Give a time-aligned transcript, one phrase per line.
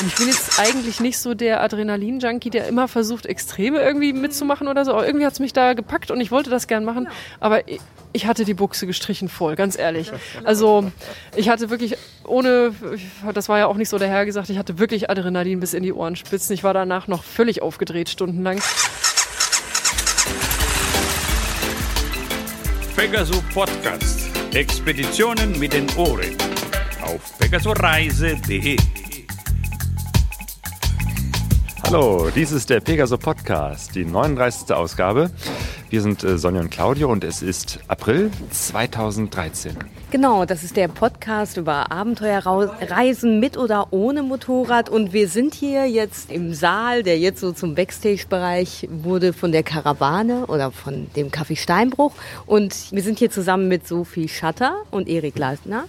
[0.00, 4.66] Und ich bin jetzt eigentlich nicht so der Adrenalin-Junkie, der immer versucht, Extreme irgendwie mitzumachen
[4.66, 4.92] oder so.
[4.92, 7.08] Aber irgendwie hat es mich da gepackt und ich wollte das gern machen.
[7.38, 7.62] Aber
[8.12, 10.10] ich hatte die Buchse gestrichen voll, ganz ehrlich.
[10.42, 10.90] Also
[11.36, 12.72] ich hatte wirklich ohne,
[13.32, 15.92] das war ja auch nicht so daher gesagt, ich hatte wirklich Adrenalin bis in die
[15.92, 16.54] Ohrenspitzen.
[16.54, 18.60] Ich war danach noch völlig aufgedreht stundenlang.
[22.96, 24.30] Pegaso Podcast.
[24.54, 26.36] Expeditionen mit den Ohren.
[27.02, 28.76] Auf pegasoreise.de.
[31.94, 34.74] Hallo, dies ist der Pegaso Podcast, die 39.
[34.74, 35.30] Ausgabe.
[35.90, 39.76] Wir sind äh, Sonja und Claudio und es ist April 2013.
[40.10, 45.88] Genau, das ist der Podcast über Abenteuerreisen mit oder ohne Motorrad und wir sind hier
[45.88, 51.28] jetzt im Saal, der jetzt so zum Backstage-Bereich wurde von der Karawane oder von dem
[51.28, 52.10] Café Steinbruch
[52.44, 55.84] und wir sind hier zusammen mit Sophie Schatter und Erik Leitner.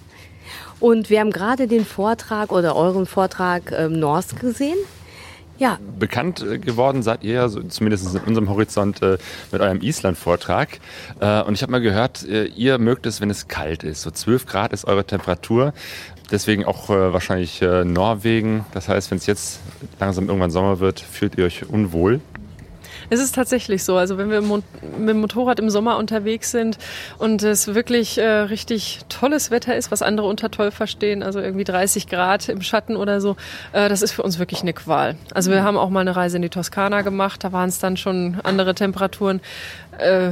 [0.80, 4.78] Und wir haben gerade den Vortrag oder euren Vortrag ähm, Norsk gesehen.
[5.58, 5.80] Ja.
[6.00, 9.18] Bekannt äh, geworden seid ihr, so zumindest in unserem Horizont, äh,
[9.52, 10.80] mit eurem Island-Vortrag.
[11.20, 14.02] Äh, und ich habe mal gehört, ihr mögt es, wenn es kalt ist.
[14.02, 15.74] So 12 Grad ist eure Temperatur.
[16.32, 18.66] Deswegen auch wahrscheinlich Norwegen.
[18.74, 19.60] Das heißt, wenn es jetzt
[20.00, 22.20] langsam irgendwann Sommer wird, fühlt ihr euch unwohl.
[23.10, 23.98] Es ist tatsächlich so.
[23.98, 26.78] Also wenn wir mit dem Motorrad im Sommer unterwegs sind
[27.18, 31.64] und es wirklich äh, richtig tolles Wetter ist, was andere unter toll verstehen, also irgendwie
[31.64, 33.36] 30 Grad im Schatten oder so,
[33.74, 35.16] äh, das ist für uns wirklich eine Qual.
[35.34, 37.98] Also wir haben auch mal eine Reise in die Toskana gemacht, da waren es dann
[37.98, 39.42] schon andere Temperaturen.
[39.98, 40.32] Äh,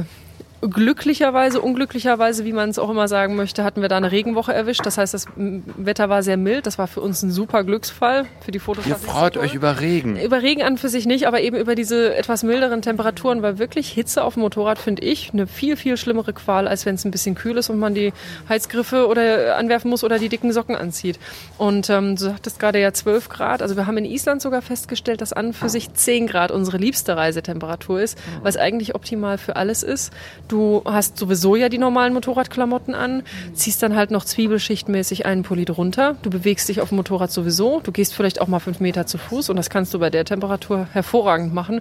[0.68, 4.84] glücklicherweise, unglücklicherweise, wie man es auch immer sagen möchte, hatten wir da eine Regenwoche erwischt.
[4.84, 6.66] Das heißt, das Wetter war sehr mild.
[6.66, 8.86] Das war für uns ein super Glücksfall für die Fotos.
[8.86, 10.20] Ihr freut euch über Regen.
[10.20, 13.90] Über Regen an für sich nicht, aber eben über diese etwas milderen Temperaturen, weil wirklich
[13.90, 17.10] Hitze auf dem Motorrad finde ich eine viel, viel schlimmere Qual, als wenn es ein
[17.10, 18.12] bisschen kühl ist und man die
[18.48, 21.18] Heizgriffe oder anwerfen muss oder die dicken Socken anzieht.
[21.58, 23.62] Und ähm, du sagtest gerade ja 12 Grad.
[23.62, 27.16] Also wir haben in Island sogar festgestellt, dass an für sich 10 Grad unsere liebste
[27.16, 30.12] Reisetemperatur ist, was eigentlich optimal für alles ist.
[30.48, 33.24] Du Du hast sowieso ja die normalen Motorradklamotten an,
[33.54, 36.14] ziehst dann halt noch zwiebelschichtmäßig einen Pulli drunter.
[36.22, 37.80] Du bewegst dich auf dem Motorrad sowieso.
[37.80, 40.24] Du gehst vielleicht auch mal fünf Meter zu Fuß und das kannst du bei der
[40.24, 41.80] Temperatur hervorragend machen.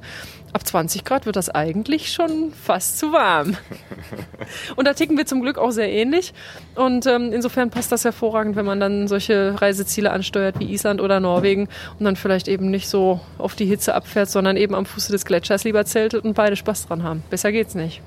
[0.54, 3.58] Ab 20 Grad wird das eigentlich schon fast zu warm.
[4.76, 6.32] Und da ticken wir zum Glück auch sehr ähnlich.
[6.76, 11.20] Und ähm, insofern passt das hervorragend, wenn man dann solche Reiseziele ansteuert wie Island oder
[11.20, 15.12] Norwegen und dann vielleicht eben nicht so auf die Hitze abfährt, sondern eben am Fuße
[15.12, 17.24] des Gletschers lieber zeltet und beide Spaß dran haben.
[17.32, 18.04] Besser geht's nicht.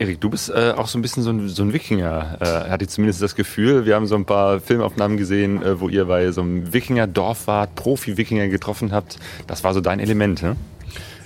[0.00, 2.84] Erik, du bist äh, auch so ein bisschen so ein, so ein Wikinger, äh, hatte
[2.84, 3.84] ich zumindest das Gefühl.
[3.84, 7.74] Wir haben so ein paar Filmaufnahmen gesehen, äh, wo ihr bei so einem Wikinger-Dorf wart,
[7.74, 9.18] Profi-Wikinger getroffen habt.
[9.46, 10.56] Das war so dein Element, ne?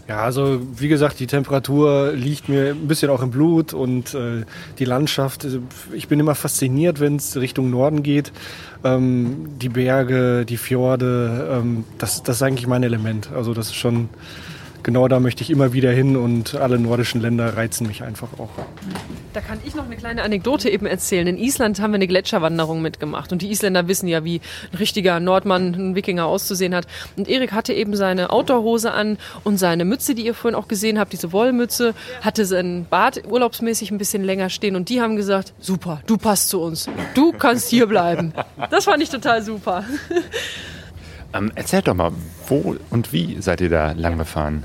[0.08, 4.42] Ja, also wie gesagt, die Temperatur liegt mir ein bisschen auch im Blut und äh,
[4.80, 5.44] die Landschaft.
[5.44, 5.60] Also,
[5.92, 8.32] ich bin immer fasziniert, wenn es Richtung Norden geht.
[8.82, 13.30] Ähm, die Berge, die Fjorde, ähm, das, das ist eigentlich mein Element.
[13.32, 14.08] Also das ist schon
[14.84, 18.50] genau da möchte ich immer wieder hin und alle nordischen Länder reizen mich einfach auch.
[19.32, 21.26] Da kann ich noch eine kleine Anekdote eben erzählen.
[21.26, 24.40] In Island haben wir eine Gletscherwanderung mitgemacht und die Isländer wissen ja, wie
[24.72, 26.86] ein richtiger Nordmann, ein Wikinger auszusehen hat.
[27.16, 31.00] Und Erik hatte eben seine Outdoor-Hose an und seine Mütze, die ihr vorhin auch gesehen
[31.00, 35.54] habt, diese Wollmütze, hatte seinen Bart urlaubsmäßig ein bisschen länger stehen und die haben gesagt,
[35.58, 38.32] super, du passt zu uns, du kannst hier bleiben.
[38.70, 39.84] Das fand ich total super.
[41.34, 42.12] Ähm, erzählt doch mal,
[42.46, 44.62] wo und wie seid ihr da lang gefahren?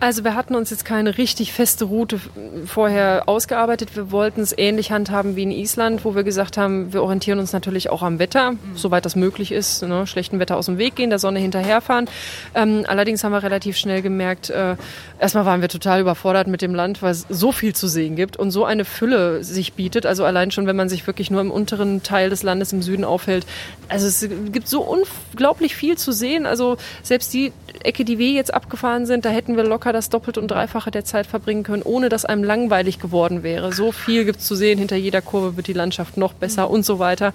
[0.00, 2.18] Also wir hatten uns jetzt keine richtig feste Route
[2.64, 3.94] vorher ausgearbeitet.
[3.94, 7.52] Wir wollten es ähnlich handhaben wie in Island, wo wir gesagt haben, wir orientieren uns
[7.52, 8.58] natürlich auch am Wetter, mhm.
[8.74, 12.08] soweit das möglich ist, ne, schlechten Wetter aus dem Weg gehen, der Sonne hinterherfahren.
[12.54, 14.76] Ähm, allerdings haben wir relativ schnell gemerkt, äh,
[15.18, 18.38] erstmal waren wir total überfordert mit dem Land, weil es so viel zu sehen gibt
[18.38, 20.06] und so eine Fülle sich bietet.
[20.06, 23.04] Also allein schon, wenn man sich wirklich nur im unteren Teil des Landes im Süden
[23.04, 23.44] aufhält.
[23.88, 26.46] Also es gibt so unglaublich viel zu sehen.
[26.46, 27.52] Also selbst die
[27.82, 30.90] Ecke, die wir jetzt abgefahren sind, da hätten wir locker locker das Doppelte und Dreifache
[30.90, 33.72] der Zeit verbringen können, ohne dass einem langweilig geworden wäre.
[33.72, 36.74] So viel gibt es zu sehen, hinter jeder Kurve wird die Landschaft noch besser mhm.
[36.74, 37.32] und so weiter.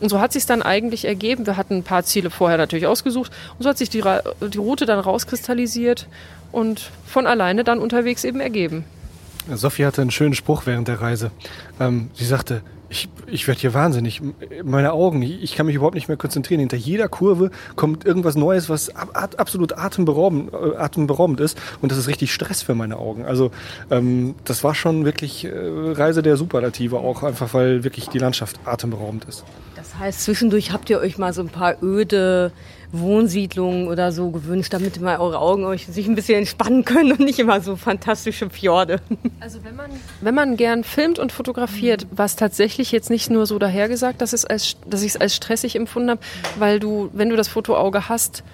[0.00, 1.46] Und so hat sich dann eigentlich ergeben.
[1.46, 4.84] Wir hatten ein paar Ziele vorher natürlich ausgesucht und so hat sich die, die Route
[4.86, 6.08] dann rauskristallisiert
[6.50, 8.84] und von alleine dann unterwegs eben ergeben.
[9.52, 11.30] Sophie hatte einen schönen Spruch während der Reise.
[11.80, 14.20] Ähm, sie sagte, ich, ich werde hier wahnsinnig.
[14.62, 16.60] Meine Augen, ich kann mich überhaupt nicht mehr konzentrieren.
[16.60, 21.58] Hinter jeder Kurve kommt irgendwas Neues, was ab, absolut atemberaubend, äh, atemberaubend ist.
[21.80, 23.24] Und das ist richtig Stress für meine Augen.
[23.24, 23.50] Also
[23.90, 28.60] ähm, das war schon wirklich äh, Reise der Superlative, auch einfach weil wirklich die Landschaft
[28.66, 29.44] atemberaubend ist.
[29.74, 32.52] Da Das heißt, zwischendurch habt ihr euch mal so ein paar öde
[32.92, 37.20] Wohnsiedlungen oder so gewünscht, damit mal eure Augen euch sich ein bisschen entspannen können und
[37.20, 39.00] nicht immer so fantastische Fjorde.
[39.40, 39.90] Also wenn man,
[40.20, 44.32] wenn man gern filmt und fotografiert, war es tatsächlich jetzt nicht nur so dahergesagt, dass,
[44.32, 46.20] es als, dass ich es als stressig empfunden habe,
[46.58, 48.44] weil du, wenn du das Fotoauge hast,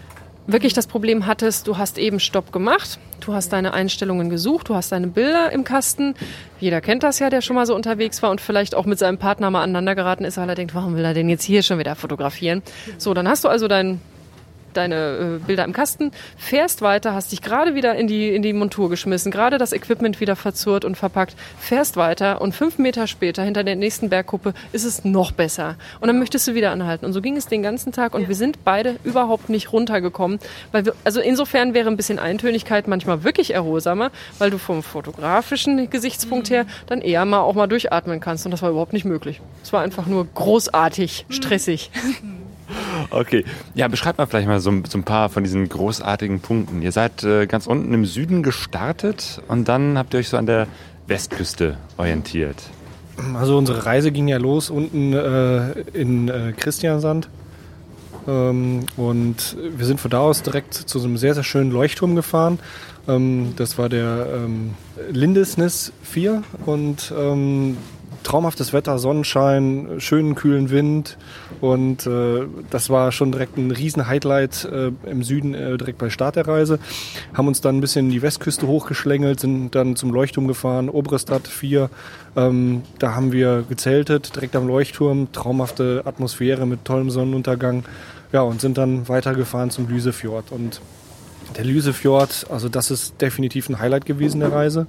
[0.47, 4.75] wirklich das Problem hattest, du hast eben Stopp gemacht, du hast deine Einstellungen gesucht, du
[4.75, 6.15] hast deine Bilder im Kasten.
[6.59, 9.19] Jeder kennt das ja, der schon mal so unterwegs war und vielleicht auch mit seinem
[9.19, 11.79] Partner mal aneinander geraten ist, weil er denkt, warum will er denn jetzt hier schon
[11.79, 12.63] wieder fotografieren?
[12.97, 14.01] So, dann hast du also dein
[14.79, 18.53] deine äh, Bilder im Kasten, fährst weiter, hast dich gerade wieder in die, in die
[18.53, 23.43] Montur geschmissen, gerade das Equipment wieder verzurrt und verpackt, fährst weiter und fünf Meter später
[23.43, 25.77] hinter der nächsten Bergkuppe ist es noch besser.
[26.01, 27.05] Und dann möchtest du wieder anhalten.
[27.05, 28.29] Und so ging es den ganzen Tag und ja.
[28.29, 30.39] wir sind beide überhaupt nicht runtergekommen.
[30.73, 35.91] Weil wir, also insofern wäre ein bisschen Eintönigkeit manchmal wirklich erholsamer, weil du vom fotografischen
[35.91, 36.55] Gesichtspunkt mhm.
[36.55, 38.45] her dann eher mal auch mal durchatmen kannst.
[38.45, 39.41] Und das war überhaupt nicht möglich.
[39.63, 41.91] Es war einfach nur großartig, stressig.
[42.23, 42.39] Mhm.
[43.11, 43.45] Okay,
[43.75, 46.83] ja, beschreibt mal vielleicht mal so, so, ein paar von diesen großartigen Punkten.
[46.83, 50.47] Ihr seid äh, ganz unten im Süden gestartet und dann habt ihr euch so an
[50.47, 50.67] der
[51.07, 52.57] Westküste orientiert.
[53.35, 57.29] Also unsere Reise ging ja los unten äh, in äh, Christiansand.
[58.27, 62.15] Ähm, und wir sind von da aus direkt zu so einem sehr, sehr schönen Leuchtturm
[62.15, 62.59] gefahren.
[63.09, 64.75] Ähm, das war der ähm,
[65.11, 67.79] Lindesnis 4 und ähm,
[68.23, 71.17] traumhaftes Wetter, Sonnenschein, schönen kühlen Wind
[71.61, 76.11] und äh, das war schon direkt ein riesen Highlight äh, im Süden, äh, direkt bei
[76.11, 76.79] Start der Reise.
[77.35, 81.91] Haben uns dann ein bisschen die Westküste hochgeschlängelt, sind dann zum Leuchtturm gefahren, Oberestadt 4.
[82.37, 87.85] Ähm, da haben wir gezeltet, direkt am Leuchtturm, traumhafte Atmosphäre mit tollem Sonnenuntergang.
[88.33, 90.53] Ja, und sind dann weitergefahren zum Lüsefjord.
[90.53, 90.83] Und
[91.57, 94.87] der Lüsefjord, also das ist definitiv ein Highlight gewesen der Reise.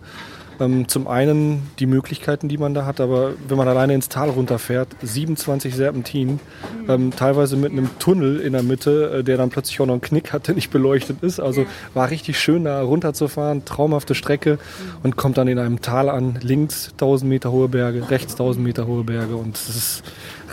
[0.60, 4.30] Ähm, zum einen die Möglichkeiten, die man da hat, aber wenn man alleine ins Tal
[4.30, 6.40] runterfährt, 27 Serpentinen,
[6.88, 10.02] ähm, teilweise mit einem Tunnel in der Mitte, äh, der dann plötzlich auch noch einen
[10.02, 11.40] Knick hat, der nicht beleuchtet ist.
[11.40, 14.60] Also war richtig schön da runterzufahren, traumhafte Strecke
[15.04, 18.88] und kommt dann in einem Tal an, links 1000 Meter hohe Berge, rechts 1000 Meter
[18.88, 20.04] hohe Berge und das ist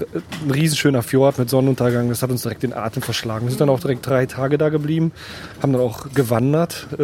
[0.02, 2.08] ein riesenschöner Fjord mit Sonnenuntergang.
[2.08, 3.46] Das hat uns direkt den Atem verschlagen.
[3.46, 5.12] Wir sind dann auch direkt drei Tage da geblieben,
[5.62, 7.02] haben dann auch gewandert äh,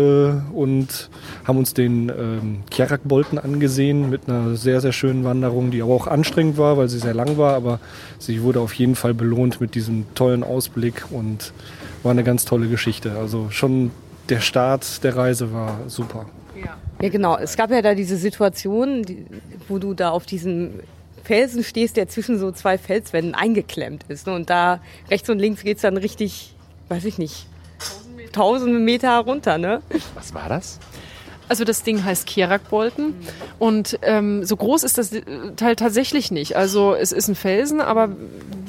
[0.55, 1.11] und
[1.45, 6.07] haben uns den ähm, Kjerakbolten angesehen mit einer sehr, sehr schönen Wanderung, die aber auch
[6.07, 7.55] anstrengend war, weil sie sehr lang war.
[7.55, 7.81] Aber
[8.19, 11.53] sie wurde auf jeden Fall belohnt mit diesem tollen Ausblick und
[12.03, 13.13] war eine ganz tolle Geschichte.
[13.19, 13.91] Also schon
[14.29, 16.27] der Start der Reise war super.
[17.03, 17.37] Ja, genau.
[17.37, 19.27] Es gab ja da diese Situation, die,
[19.69, 20.71] wo du da auf diesem
[21.23, 24.27] Felsen stehst, der zwischen so zwei Felswänden eingeklemmt ist.
[24.27, 24.35] Ne?
[24.35, 24.81] Und da
[25.11, 26.55] rechts und links geht es dann richtig,
[26.89, 27.47] weiß ich nicht,
[28.33, 29.59] tausende Meter runter.
[29.59, 29.83] Ne?
[30.15, 30.79] Was war das?
[31.53, 33.13] Also das Ding heißt Kierakbolten
[33.59, 35.11] und ähm, so groß ist das
[35.57, 36.57] Teil tatsächlich nicht.
[36.57, 38.09] Also es ist ein Felsen, aber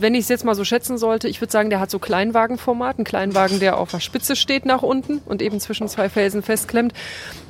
[0.03, 2.99] wenn ich es jetzt mal so schätzen sollte, ich würde sagen, der hat so Kleinwagenformat,
[2.99, 6.93] ein Kleinwagen, der auf der Spitze steht nach unten und eben zwischen zwei Felsen festklemmt.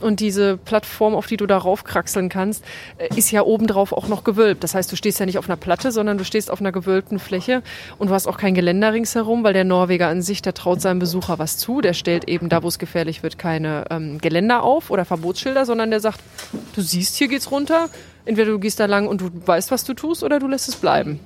[0.02, 2.64] Und diese Plattform, auf die du da raufkraxeln kannst,
[3.00, 4.64] äh, ist ja obendrauf auch noch gewölbt.
[4.64, 7.18] Das heißt, du stehst ja nicht auf einer Platte, sondern du stehst auf einer gewölbten
[7.18, 7.64] Fläche
[7.98, 11.00] und du hast auch kein Geländer ringsherum, weil der Norweger an sich, der traut seinem
[11.00, 11.82] Besucher was zu.
[11.82, 15.90] Der stellt eben da, wo es gefährlich wird, keine ähm, Geländer auf oder Verbotsschilder, sondern
[15.90, 16.20] der sagt,
[16.76, 17.90] du siehst, hier geht's runter.
[18.26, 20.76] Entweder du gehst da lang und du weißt, was du tust, oder du lässt es
[20.76, 21.20] bleiben.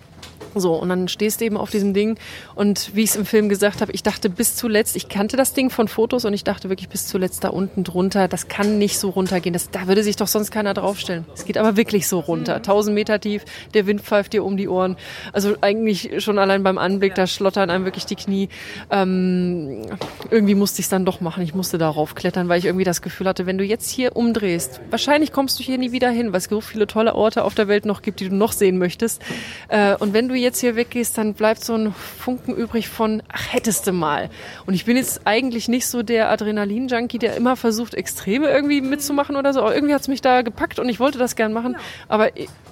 [0.55, 2.17] So, und dann stehst du eben auf diesem Ding.
[2.55, 5.53] Und wie ich es im Film gesagt habe, ich dachte bis zuletzt, ich kannte das
[5.53, 8.97] Ding von Fotos und ich dachte wirklich bis zuletzt da unten drunter, das kann nicht
[8.97, 9.53] so runtergehen.
[9.53, 11.25] Das, da würde sich doch sonst keiner draufstellen.
[11.33, 12.55] Es geht aber wirklich so runter.
[12.55, 14.97] 1000 Meter tief, der Wind pfeift dir um die Ohren.
[15.33, 18.49] Also eigentlich schon allein beim Anblick, da schlottern einem wirklich die Knie.
[18.89, 19.85] Ähm,
[20.31, 21.43] irgendwie musste ich es dann doch machen.
[21.43, 24.81] Ich musste darauf klettern, weil ich irgendwie das Gefühl hatte, wenn du jetzt hier umdrehst,
[24.89, 27.67] wahrscheinlich kommst du hier nie wieder hin, weil es so viele tolle Orte auf der
[27.67, 29.21] Welt noch gibt, die du noch sehen möchtest.
[29.67, 33.53] Äh, und wenn du jetzt hier weggehst, dann bleibt so ein Funken übrig von, ach,
[33.53, 34.29] hättest du mal.
[34.65, 39.35] Und ich bin jetzt eigentlich nicht so der Adrenalin-Junkie, der immer versucht, Extreme irgendwie mitzumachen
[39.35, 39.61] oder so.
[39.61, 41.77] Aber irgendwie hat es mich da gepackt und ich wollte das gern machen.
[42.07, 42.29] Aber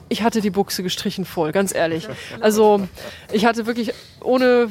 [0.07, 2.07] ich hatte die Buchse gestrichen voll, ganz ehrlich.
[2.39, 2.87] Also
[3.31, 4.69] ich hatte wirklich ohne,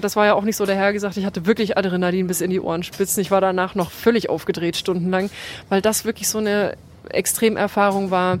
[0.00, 2.50] das war ja auch nicht so der Herr gesagt, ich hatte wirklich Adrenalin bis in
[2.50, 3.20] die Ohrenspitzen.
[3.20, 5.30] Ich war danach noch völlig aufgedreht stundenlang,
[5.68, 6.76] weil das wirklich so eine
[7.10, 8.38] Extremerfahrung war.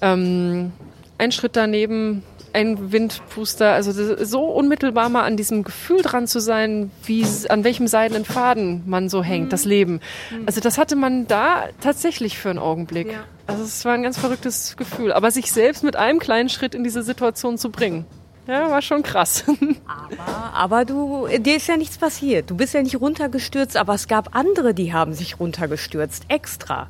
[0.00, 0.72] Ähm,
[1.18, 2.22] ein Schritt daneben
[2.56, 3.92] ein Windpuster, also
[4.24, 9.10] so unmittelbar mal an diesem Gefühl dran zu sein, wie an welchem seidenen Faden man
[9.10, 9.50] so hängt, mhm.
[9.50, 10.00] das Leben.
[10.30, 10.44] Mhm.
[10.46, 13.12] Also das hatte man da tatsächlich für einen Augenblick.
[13.12, 13.24] Ja.
[13.46, 15.12] Also es war ein ganz verrücktes Gefühl.
[15.12, 18.06] Aber sich selbst mit einem kleinen Schritt in diese Situation zu bringen,
[18.46, 19.44] ja, war schon krass.
[19.86, 22.48] Aber, aber du, dir ist ja nichts passiert.
[22.48, 26.88] Du bist ja nicht runtergestürzt, aber es gab andere, die haben sich runtergestürzt, extra.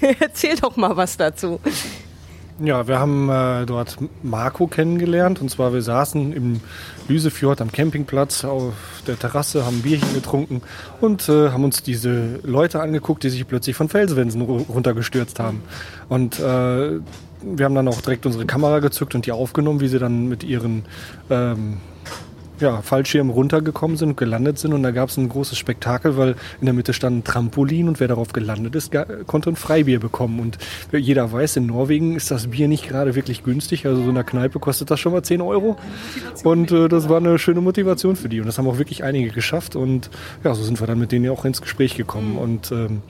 [0.20, 1.60] Erzähl doch mal was dazu.
[2.62, 5.40] Ja, wir haben äh, dort Marco kennengelernt.
[5.40, 6.60] Und zwar, wir saßen im
[7.08, 8.74] Lüsefjord am Campingplatz auf
[9.06, 10.60] der Terrasse, haben Bierchen getrunken
[11.00, 15.62] und äh, haben uns diese Leute angeguckt, die sich plötzlich von Felswänsen ru- runtergestürzt haben.
[16.10, 16.42] Und äh,
[17.42, 20.44] wir haben dann auch direkt unsere Kamera gezückt und die aufgenommen, wie sie dann mit
[20.44, 20.84] ihren
[21.30, 21.78] ähm,
[22.60, 24.72] ja, Fallschirmen runtergekommen sind und gelandet sind.
[24.72, 28.00] Und da gab es ein großes Spektakel, weil in der Mitte stand ein Trampolin und
[28.00, 28.92] wer darauf gelandet ist,
[29.26, 30.40] konnte ein Freibier bekommen.
[30.40, 30.58] Und
[30.92, 33.86] jeder weiß, in Norwegen ist das Bier nicht gerade wirklich günstig.
[33.86, 35.76] Also so in der Kneipe kostet das schon mal 10 Euro.
[36.44, 38.40] Und äh, das war eine schöne Motivation für die.
[38.40, 39.76] Und das haben auch wirklich einige geschafft.
[39.76, 40.10] Und
[40.44, 42.36] ja, so sind wir dann mit denen ja auch ins Gespräch gekommen.
[42.36, 43.02] Und ähm,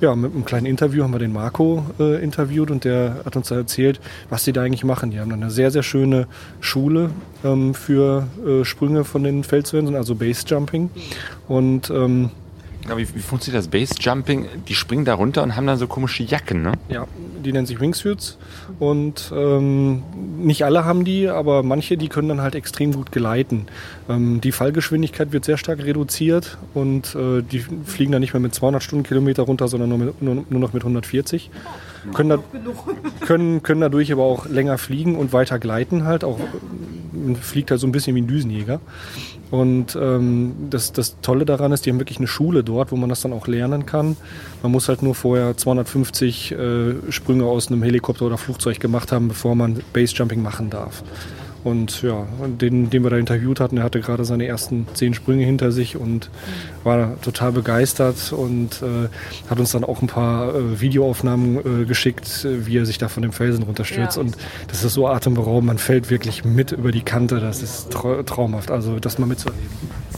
[0.00, 3.50] ja, mit einem kleinen Interview haben wir den Marco äh, interviewt und der hat uns
[3.50, 5.10] erzählt, was die da eigentlich machen.
[5.10, 6.26] Die haben eine sehr, sehr schöne
[6.60, 7.10] Schule
[7.44, 10.90] ähm, für äh, Sprünge von den Felswänden, also Basejumping.
[11.48, 12.30] Und ähm,
[12.88, 14.46] Ja, wie, wie funktioniert das Base-Jumping?
[14.68, 16.72] Die springen da runter und haben dann so komische Jacken, ne?
[16.88, 17.06] ja,
[17.44, 18.38] die nennen sich Wingsuits.
[18.78, 20.02] Und ähm,
[20.38, 23.66] nicht alle haben die, aber manche, die können dann halt extrem gut gleiten.
[24.08, 28.54] Ähm, die Fallgeschwindigkeit wird sehr stark reduziert und äh, die fliegen dann nicht mehr mit
[28.54, 31.50] 200 Stundenkilometer runter, sondern nur, mit, nur, nur noch mit 140.
[32.14, 32.38] Können, da,
[33.20, 36.22] können, können dadurch aber auch länger fliegen und weiter gleiten halt.
[36.22, 36.38] Auch,
[37.12, 38.80] man fliegt halt so ein bisschen wie ein Düsenjäger.
[39.50, 43.08] Und ähm, das, das Tolle daran ist, die haben wirklich eine Schule dort, wo man
[43.08, 44.16] das dann auch lernen kann.
[44.62, 49.28] Man muss halt nur vorher 250 äh, Sprünge aus einem Helikopter oder Flugzeug gemacht haben,
[49.28, 51.02] bevor man Basejumping machen darf.
[51.66, 55.44] Und ja, den, den wir da interviewt hatten, der hatte gerade seine ersten zehn Sprünge
[55.44, 56.30] hinter sich und
[56.84, 59.08] war total begeistert und äh,
[59.50, 63.08] hat uns dann auch ein paar äh, Videoaufnahmen äh, geschickt, äh, wie er sich da
[63.08, 64.16] von dem Felsen runterstürzt.
[64.16, 64.22] Ja.
[64.22, 64.36] Und
[64.68, 67.40] das ist so atemberaubend, man fällt wirklich mit über die Kante.
[67.40, 69.66] Das ist trau traumhaft, also das mal mitzuerleben.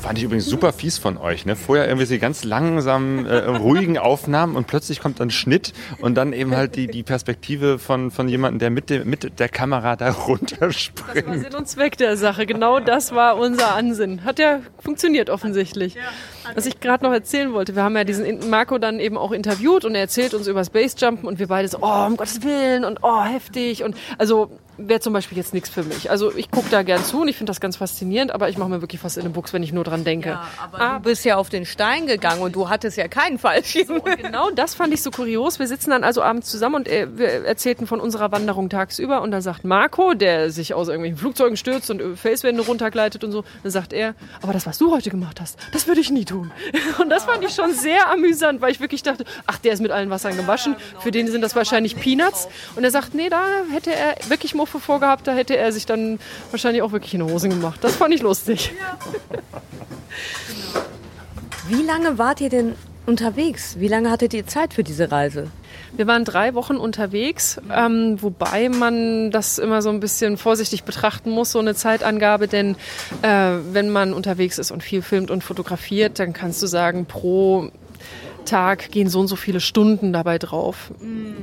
[0.02, 1.44] Fand ich übrigens super fies von euch.
[1.44, 1.56] Ne?
[1.56, 6.32] Vorher irgendwie so ganz langsamen, äh, ruhigen Aufnahmen und plötzlich kommt dann Schnitt und dann
[6.32, 10.10] eben halt die, die Perspektive von, von jemandem, der mit, dem, mit der Kamera da
[10.28, 11.37] runterspringt.
[11.40, 12.46] Sinn und Zweck der Sache.
[12.46, 14.24] Genau das war unser Ansinn.
[14.24, 15.96] Hat ja funktioniert offensichtlich.
[16.54, 19.84] Was ich gerade noch erzählen wollte, wir haben ja diesen Marco dann eben auch interviewt
[19.84, 22.84] und er erzählt uns über das Basejumpen und wir beide so, oh, um Gottes Willen
[22.84, 23.84] und oh, heftig.
[23.84, 26.10] Und also wäre zum Beispiel jetzt nichts für mich.
[26.10, 28.68] Also ich gucke da gern zu und ich finde das ganz faszinierend, aber ich mache
[28.68, 30.38] mir wirklich fast in den Buchs, wenn ich nur dran denke.
[30.72, 33.98] Aber du bist ja auf den Stein gegangen und du hattest ja keinen Fallschirm.
[33.98, 35.58] Und genau das fand ich so kurios.
[35.58, 39.32] Wir sitzen dann also abends zusammen und äh, wir erzählten von unserer Wanderung tagsüber und
[39.32, 43.44] dann sagt Marco, der sich aus irgendwelchen Flugzeugen stürzt und äh, Felswände runtergleitet und so,
[43.62, 46.37] dann sagt er, aber das, was du heute gemacht hast, das würde ich nie tun.
[46.98, 49.90] Und das fand ich schon sehr amüsant, weil ich wirklich dachte, ach, der ist mit
[49.90, 52.48] allen Wassern gewaschen, für den sind das wahrscheinlich Peanuts.
[52.76, 53.42] Und er sagt, nee, da
[53.72, 56.18] hätte er wirklich Muffe vorgehabt, da hätte er sich dann
[56.50, 57.82] wahrscheinlich auch wirklich in Hosen gemacht.
[57.82, 58.72] Das fand ich lustig.
[61.68, 62.74] Wie lange wart ihr denn
[63.06, 63.76] unterwegs?
[63.78, 65.48] Wie lange hattet ihr Zeit für diese Reise?
[65.96, 71.30] Wir waren drei Wochen unterwegs, ähm, wobei man das immer so ein bisschen vorsichtig betrachten
[71.30, 72.76] muss, so eine Zeitangabe, denn
[73.22, 77.70] äh, wenn man unterwegs ist und viel filmt und fotografiert, dann kannst du sagen, pro
[78.48, 80.90] Tag gehen so und so viele Stunden dabei drauf,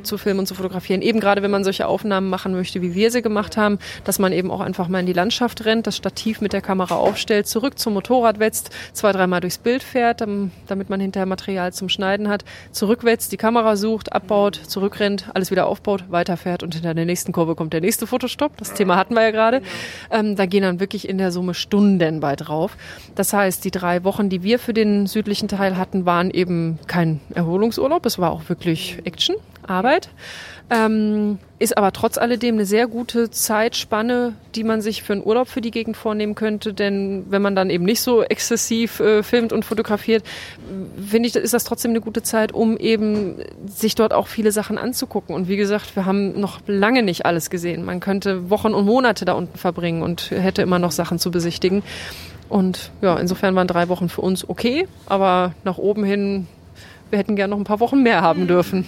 [0.04, 1.02] zu filmen und zu fotografieren.
[1.02, 4.34] Eben gerade, wenn man solche Aufnahmen machen möchte, wie wir sie gemacht haben, dass man
[4.34, 7.80] eben auch einfach mal in die Landschaft rennt, das Stativ mit der Kamera aufstellt, zurück
[7.80, 12.28] zum Motorrad wetzt, zwei, dreimal durchs Bild fährt, dam- damit man hinterher Material zum Schneiden
[12.28, 17.32] hat, zurückwetzt, die Kamera sucht, abbaut, zurückrennt, alles wieder aufbaut, weiterfährt und hinter der nächsten
[17.32, 18.58] Kurve kommt der nächste Fotostopp.
[18.58, 19.62] Das Thema hatten wir ja gerade.
[20.12, 22.78] Ähm, da gehen dann wirklich in der Summe Stunden bei drauf.
[23.16, 27.20] Das heißt, die drei Wochen, die wir für den südlichen Teil hatten, waren eben kein
[27.34, 28.06] Erholungsurlaub.
[28.06, 29.36] Es war auch wirklich Action,
[29.68, 30.08] Arbeit.
[30.70, 35.50] Ähm, ist aber trotz alledem eine sehr gute Zeitspanne, die man sich für einen Urlaub
[35.50, 36.74] für die Gegend vornehmen könnte.
[36.74, 40.24] Denn wenn man dann eben nicht so exzessiv äh, filmt und fotografiert,
[41.06, 44.78] finde ich, ist das trotzdem eine gute Zeit, um eben sich dort auch viele Sachen
[44.78, 45.36] anzugucken.
[45.36, 47.84] Und wie gesagt, wir haben noch lange nicht alles gesehen.
[47.84, 51.84] Man könnte Wochen und Monate da unten verbringen und hätte immer noch Sachen zu besichtigen.
[52.48, 56.48] Und ja, insofern waren drei Wochen für uns okay, aber nach oben hin,
[57.10, 58.86] wir hätten gern noch ein paar Wochen mehr haben dürfen.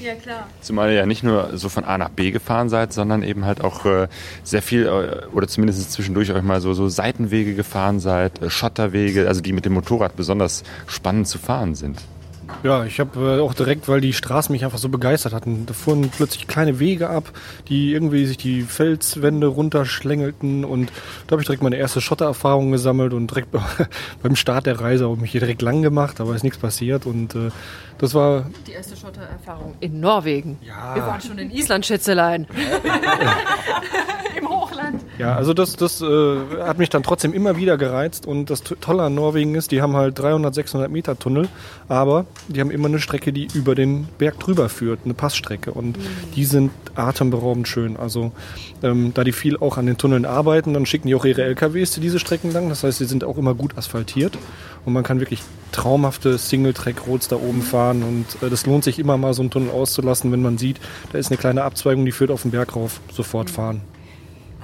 [0.61, 3.63] Zumal ihr ja nicht nur so von A nach B gefahren seid, sondern eben halt
[3.63, 4.07] auch äh,
[4.43, 9.27] sehr viel äh, oder zumindest zwischendurch euch mal so, so Seitenwege gefahren seid, äh, Schotterwege,
[9.27, 12.01] also die mit dem Motorrad besonders spannend zu fahren sind.
[12.63, 15.73] Ja, ich habe äh, auch direkt, weil die Straßen mich einfach so begeistert hatten, da
[15.73, 17.31] fuhren plötzlich kleine Wege ab,
[17.67, 20.91] die irgendwie sich die Felswände runterschlängelten und
[21.27, 23.49] da habe ich direkt meine erste Schottererfahrung gesammelt und direkt
[24.23, 27.05] beim Start der Reise habe ich mich hier direkt lang gemacht, aber ist nichts passiert
[27.05, 27.49] und äh,
[27.97, 30.57] das war Die erste Schottererfahrung in Norwegen.
[30.61, 30.95] Ja.
[30.95, 32.47] Wir waren schon in Island, Schätzelein.
[34.37, 34.46] Im.
[35.17, 39.03] Ja, also das, das äh, hat mich dann trotzdem immer wieder gereizt und das Tolle
[39.03, 41.47] an Norwegen ist, die haben halt 300, 600 Meter Tunnel,
[41.87, 45.97] aber die haben immer eine Strecke, die über den Berg drüber führt, eine Passstrecke und
[46.35, 47.97] die sind atemberaubend schön.
[47.97, 48.31] Also
[48.83, 51.93] ähm, da die viel auch an den Tunneln arbeiten, dann schicken die auch ihre LKWs
[51.93, 54.37] zu diese Strecken lang, das heißt, sie sind auch immer gut asphaltiert
[54.85, 59.17] und man kann wirklich traumhafte Single-Track-Roads da oben fahren und äh, das lohnt sich immer
[59.17, 60.79] mal so einen Tunnel auszulassen, wenn man sieht,
[61.11, 63.81] da ist eine kleine Abzweigung, die führt auf den Berg rauf, sofort fahren.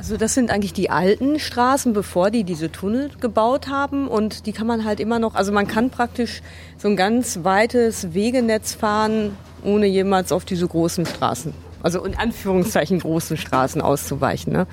[0.03, 4.51] Also das sind eigentlich die alten Straßen, bevor die diese Tunnel gebaut haben und die
[4.51, 6.41] kann man halt immer noch, also man kann praktisch
[6.77, 12.99] so ein ganz weites Wegenetz fahren, ohne jemals auf diese großen Straßen, also in Anführungszeichen
[12.99, 14.51] großen Straßen auszuweichen.
[14.51, 14.67] Ne?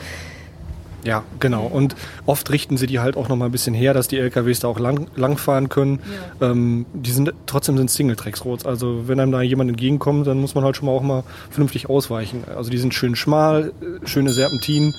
[1.05, 1.67] Ja, genau.
[1.67, 4.61] Und oft richten sie die halt auch noch mal ein bisschen her, dass die LKWs
[4.61, 6.01] da auch lang, langfahren können.
[6.41, 6.51] Ja.
[6.51, 8.67] Ähm, die sind trotzdem sind Single-Tracks-Roads.
[8.67, 11.89] Also wenn einem da jemand entgegenkommt, dann muss man halt schon mal auch mal vernünftig
[11.89, 12.45] ausweichen.
[12.55, 14.95] Also die sind schön schmal, äh, schöne Serpentinen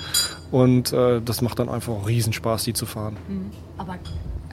[0.52, 3.18] und äh, das macht dann einfach auch Riesenspaß, die zu fahren.
[3.28, 3.52] Mhm.
[3.78, 3.98] Aber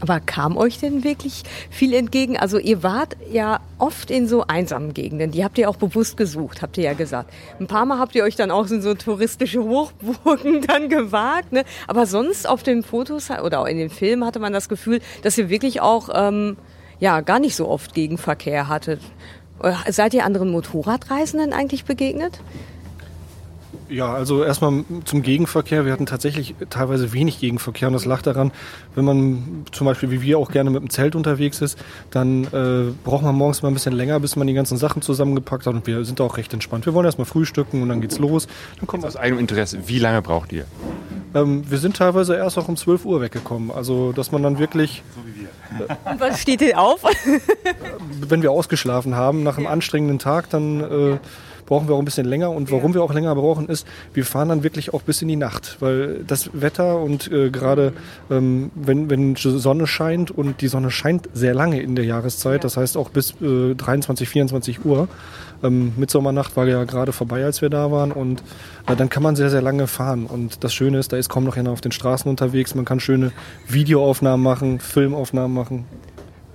[0.00, 2.36] aber kam euch denn wirklich viel entgegen?
[2.36, 5.30] Also ihr wart ja oft in so einsamen Gegenden.
[5.30, 7.32] Die habt ihr auch bewusst gesucht, habt ihr ja gesagt.
[7.60, 11.52] Ein paar Mal habt ihr euch dann auch in so touristische Hochburgen dann gewagt.
[11.52, 11.64] Ne?
[11.86, 15.38] Aber sonst auf den Fotos oder auch in den Filmen hatte man das Gefühl, dass
[15.38, 16.56] ihr wirklich auch ähm,
[17.00, 19.00] ja gar nicht so oft Gegenverkehr hattet.
[19.62, 22.40] Äh, seid ihr anderen Motorradreisenden eigentlich begegnet?
[23.88, 25.84] Ja, also erstmal zum Gegenverkehr.
[25.84, 28.52] Wir hatten tatsächlich teilweise wenig Gegenverkehr und das lag daran,
[28.94, 31.78] wenn man zum Beispiel wie wir auch gerne mit dem Zelt unterwegs ist,
[32.10, 35.66] dann äh, braucht man morgens mal ein bisschen länger, bis man die ganzen Sachen zusammengepackt
[35.66, 36.84] hat und wir sind da auch recht entspannt.
[36.84, 38.46] Wir wollen erstmal frühstücken und dann geht's los.
[38.78, 40.66] Dann kommt aus eigenem Interesse, wie lange braucht ihr?
[41.34, 43.70] Ähm, wir sind teilweise erst auch um 12 Uhr weggekommen.
[43.70, 45.02] Also, dass man dann wirklich.
[45.14, 45.96] So wie wir.
[46.10, 47.02] Und was steht denn auf?
[48.20, 51.18] wenn wir ausgeschlafen haben nach einem anstrengenden Tag, dann äh,
[51.68, 52.50] brauchen wir auch ein bisschen länger.
[52.50, 52.96] Und warum ja.
[52.96, 56.24] wir auch länger brauchen, ist, wir fahren dann wirklich auch bis in die Nacht, weil
[56.26, 57.92] das Wetter und äh, gerade
[58.30, 62.58] ähm, wenn, wenn Sonne scheint und die Sonne scheint sehr lange in der Jahreszeit, ja.
[62.58, 65.08] das heißt auch bis äh, 23, 24 Uhr.
[65.62, 68.42] Ähm, Mitsommernacht war ja gerade vorbei, als wir da waren und
[68.86, 70.24] äh, dann kann man sehr, sehr lange fahren.
[70.24, 72.74] Und das Schöne ist, da ist kaum noch einer auf den Straßen unterwegs.
[72.74, 73.32] Man kann schöne
[73.68, 75.84] Videoaufnahmen machen, Filmaufnahmen machen.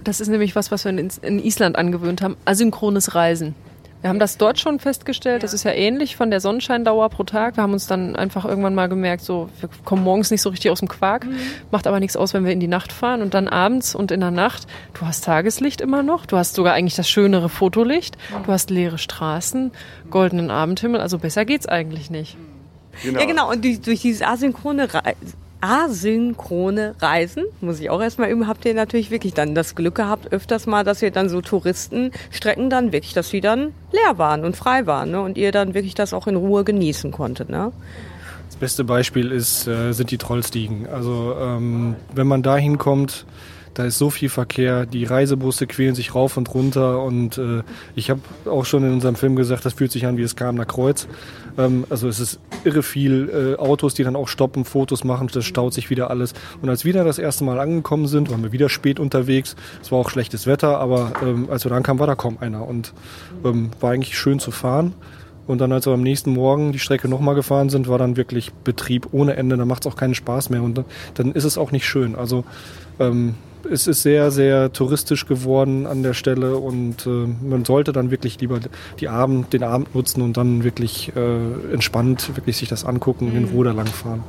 [0.03, 2.35] Das ist nämlich was, was wir in Island angewöhnt haben.
[2.45, 3.55] Asynchrones Reisen.
[4.03, 5.43] Wir haben das dort schon festgestellt.
[5.43, 7.55] Das ist ja ähnlich von der Sonnenscheindauer pro Tag.
[7.55, 10.71] Wir haben uns dann einfach irgendwann mal gemerkt, so, wir kommen morgens nicht so richtig
[10.71, 11.25] aus dem Quark.
[11.25, 11.37] Mhm.
[11.71, 13.21] Macht aber nichts aus, wenn wir in die Nacht fahren.
[13.21, 16.25] Und dann abends und in der Nacht, du hast Tageslicht immer noch.
[16.25, 18.17] Du hast sogar eigentlich das schönere Fotolicht.
[18.45, 19.71] Du hast leere Straßen,
[20.09, 20.99] goldenen Abendhimmel.
[20.99, 22.35] Also besser geht's eigentlich nicht.
[23.03, 23.21] Genau.
[23.21, 23.49] Ja, genau.
[23.49, 24.89] Und durch, durch dieses asynchrone
[25.63, 30.33] asynchrone Reisen, muss ich auch erstmal üben, habt ihr natürlich wirklich dann das Glück gehabt,
[30.33, 34.57] öfters mal, dass ihr dann so Touristenstrecken dann wirklich, dass sie dann leer waren und
[34.57, 35.21] frei waren ne?
[35.21, 37.49] und ihr dann wirklich das auch in Ruhe genießen konntet.
[37.49, 37.71] Ne?
[38.49, 40.85] Das beste Beispiel ist, äh, sind die Trollstiegen.
[40.87, 43.25] Also ähm, wenn man da hinkommt,
[43.73, 47.63] da ist so viel Verkehr, die Reisebusse quälen sich rauf und runter und äh,
[47.95, 50.65] ich habe auch schon in unserem Film gesagt, das fühlt sich an wie das Kamener
[50.65, 51.07] Kreuz.
[51.57, 55.45] Ähm, also es ist irre viel äh, Autos, die dann auch stoppen, Fotos machen, das
[55.45, 56.33] staut sich wieder alles.
[56.61, 59.55] Und als wir da das erste Mal angekommen sind, waren wir wieder spät unterwegs.
[59.81, 62.67] Es war auch schlechtes Wetter, aber ähm, als wir dann kamen, war da kaum einer
[62.67, 62.93] und
[63.43, 64.93] ähm, war eigentlich schön zu fahren.
[65.45, 68.53] Und dann, als wir am nächsten Morgen die Strecke nochmal gefahren sind, war dann wirklich
[68.53, 69.57] Betrieb ohne Ende.
[69.57, 70.63] Da macht es auch keinen Spaß mehr.
[70.63, 72.15] Und dann, dann ist es auch nicht schön.
[72.15, 72.45] Also
[72.99, 73.35] ähm,
[73.71, 78.39] es ist sehr, sehr touristisch geworden an der Stelle und äh, man sollte dann wirklich
[78.39, 78.59] lieber
[78.99, 83.35] die Abend, den Abend nutzen und dann wirklich äh, entspannt wirklich sich das angucken und
[83.35, 84.23] in Ruhe da langfahren.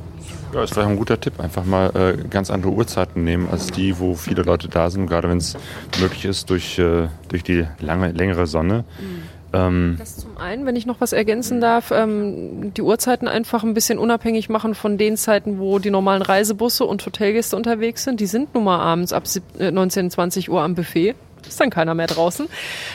[0.53, 1.39] Ja, ist vielleicht ein guter Tipp.
[1.39, 5.29] Einfach mal äh, ganz andere Uhrzeiten nehmen als die, wo viele Leute da sind, gerade
[5.29, 5.57] wenn es
[5.99, 8.85] möglich ist durch, äh, durch die lange, längere Sonne.
[8.99, 13.73] Mhm das zum einen, wenn ich noch was ergänzen darf, ähm, die Uhrzeiten einfach ein
[13.73, 18.19] bisschen unabhängig machen von den Zeiten, wo die normalen Reisebusse und Hotelgäste unterwegs sind.
[18.19, 19.23] Die sind nun mal abends ab
[19.59, 21.15] 19, 20 äh, Uhr am Buffet
[21.47, 22.47] ist dann keiner mehr draußen.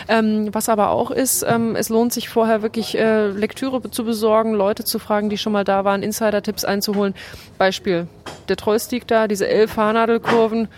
[0.08, 4.54] Ähm, was aber auch ist, ähm, es lohnt sich vorher wirklich äh, Lektüre zu besorgen,
[4.54, 7.14] Leute zu fragen, die schon mal da waren, Insider-Tipps einzuholen.
[7.58, 8.08] Beispiel,
[8.48, 10.68] der Trollstieg da, diese elf Haarnadelkurven,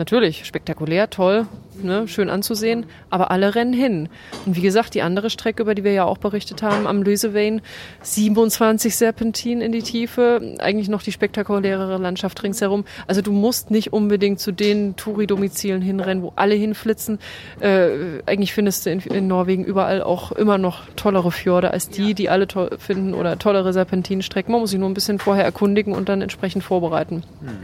[0.00, 1.46] natürlich spektakulär, toll,
[1.82, 4.08] ne, schön anzusehen, aber alle rennen hin.
[4.46, 7.60] Und wie gesagt, die andere Strecke, über die wir ja auch berichtet haben, am Lösevein,
[8.02, 12.84] 27 Serpentinen in die Tiefe, eigentlich noch die spektakulärere Landschaft ringsherum.
[13.06, 17.18] Also du musst nicht unbedingt zu den Touri-Domizilen hinrennen, wo alle hinflitzen.
[17.60, 22.14] Äh, eigentlich findest du in, in, Norwegen überall auch immer noch tollere Fjorde als die,
[22.14, 24.50] die alle toll finden oder tollere Serpentinenstrecken.
[24.50, 27.22] Man muss sich nur ein bisschen vorher erkundigen und dann entsprechend vorbereiten.
[27.40, 27.60] Genau.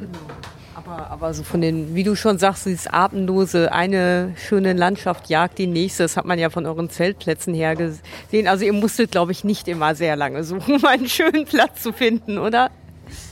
[0.86, 5.58] Aber, aber so von den, wie du schon sagst, dieses Atemlose, eine schöne Landschaft jagt
[5.58, 8.46] die nächste, das hat man ja von euren Zeltplätzen her gesehen.
[8.46, 11.92] Also ihr musstet, glaube ich, nicht immer sehr lange suchen, um einen schönen Platz zu
[11.92, 12.70] finden, oder?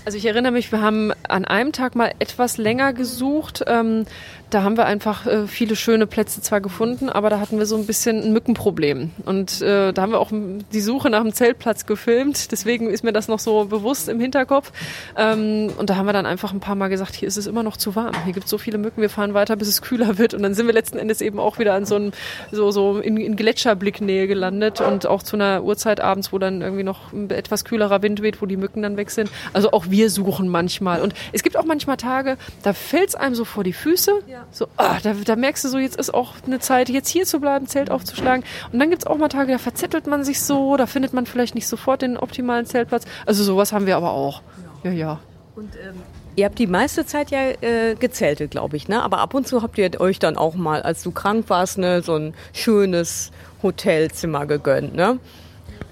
[0.05, 3.64] Also ich erinnere mich, wir haben an einem Tag mal etwas länger gesucht.
[3.67, 4.05] Ähm,
[4.51, 7.77] da haben wir einfach äh, viele schöne Plätze zwar gefunden, aber da hatten wir so
[7.77, 9.11] ein bisschen ein Mückenproblem.
[9.25, 12.53] Und äh, da haben wir auch die Suche nach dem Zeltplatz gefilmt.
[12.53, 14.73] Deswegen ist mir das noch so bewusst im Hinterkopf.
[15.17, 17.62] Ähm, und da haben wir dann einfach ein paar Mal gesagt, hier ist es immer
[17.62, 18.12] noch zu warm.
[18.25, 20.35] Hier gibt es so viele Mücken, wir fahren weiter, bis es kühler wird.
[20.35, 22.12] Und dann sind wir letzten Endes eben auch wieder an so einem,
[22.53, 26.85] so, so in, in Gletscherblicknähe gelandet und auch zu einer Uhrzeit abends, wo dann irgendwie
[26.85, 29.31] noch ein etwas kühlerer Wind weht, wo die Mücken dann weg sind.
[29.53, 31.00] Also auch wir suchen manchmal.
[31.00, 34.11] Und es gibt auch manchmal Tage, da fällt es einem so vor die Füße.
[34.26, 34.44] Ja.
[34.50, 37.38] So, ah, da, da, merkst du so, jetzt ist auch eine Zeit, jetzt hier zu
[37.40, 38.44] bleiben, Zelt aufzuschlagen.
[38.72, 41.26] Und dann gibt es auch mal Tage, da verzettelt man sich so, da findet man
[41.26, 43.04] vielleicht nicht sofort den optimalen Zeltplatz.
[43.24, 44.42] Also sowas haben wir aber auch.
[44.83, 44.96] Ja, ja.
[44.96, 45.20] ja.
[45.54, 45.94] Und ähm,
[46.37, 49.04] Ihr habt die meiste Zeit ja äh, gezeltet, glaube ich, ne?
[49.04, 52.02] Aber ab und zu habt ihr euch dann auch mal, als du krank warst, ne,
[52.02, 53.30] so ein schönes
[53.62, 55.20] Hotelzimmer gegönnt, ne?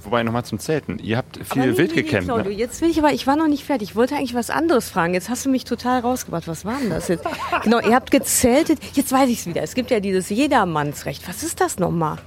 [0.05, 0.99] Wobei nochmal zum Zelten.
[0.99, 2.27] Ihr habt viel nee, wild nee, gecampt.
[2.29, 2.51] Nee, ne?
[2.51, 3.91] Jetzt will ich aber, ich war noch nicht fertig.
[3.91, 5.15] Ich wollte eigentlich was anderes fragen.
[5.15, 6.49] Jetzt hast du mich total rausgebracht.
[6.49, 7.25] Was war denn das jetzt?
[7.63, 8.81] genau, ihr habt gezeltet.
[8.95, 9.63] Jetzt weiß ich es wieder.
[9.63, 11.29] Es gibt ja dieses Jedermannsrecht.
[11.29, 12.19] Was ist das nochmal?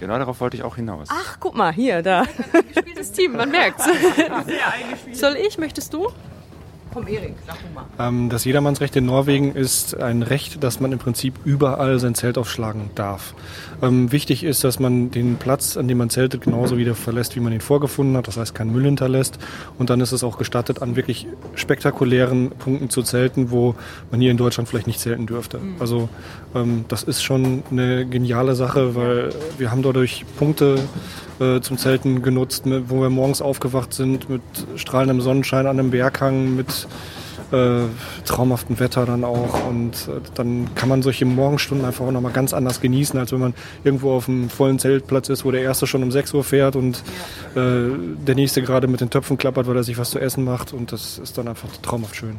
[0.00, 1.08] Genau darauf wollte ich auch hinaus.
[1.10, 2.22] Ach, guck mal, hier, da.
[2.22, 2.28] Ein
[2.72, 3.84] gespieltes Team, man merkt's.
[5.12, 5.58] Soll ich?
[5.58, 6.08] Möchtest du?
[6.98, 7.84] Komm, Erik, sag du mal.
[8.08, 12.36] Ähm, das Jedermannsrecht in Norwegen ist ein Recht, dass man im Prinzip überall sein Zelt
[12.36, 13.34] aufschlagen darf.
[13.82, 17.40] Ähm, wichtig ist, dass man den Platz, an dem man zeltet, genauso wieder verlässt, wie
[17.40, 18.26] man ihn vorgefunden hat.
[18.26, 19.38] Das heißt, kein Müll hinterlässt.
[19.78, 23.76] Und dann ist es auch gestattet, an wirklich spektakulären Punkten zu zelten, wo
[24.10, 25.58] man hier in Deutschland vielleicht nicht zelten dürfte.
[25.58, 25.76] Mhm.
[25.78, 26.08] Also
[26.56, 30.80] ähm, das ist schon eine geniale Sache, weil wir haben dadurch Punkte
[31.40, 34.42] äh, zum Zelten genutzt, mit, wo wir morgens aufgewacht sind mit
[34.76, 36.88] strahlendem Sonnenschein an einem Berghang, mit
[37.52, 37.84] äh,
[38.24, 39.66] traumhaftem Wetter dann auch.
[39.68, 43.40] Und äh, dann kann man solche Morgenstunden einfach auch nochmal ganz anders genießen, als wenn
[43.40, 46.76] man irgendwo auf einem vollen Zeltplatz ist, wo der erste schon um 6 Uhr fährt
[46.76, 47.02] und
[47.54, 47.90] äh,
[48.26, 50.72] der nächste gerade mit den Töpfen klappert, weil er sich was zu essen macht.
[50.72, 52.38] Und das ist dann einfach traumhaft schön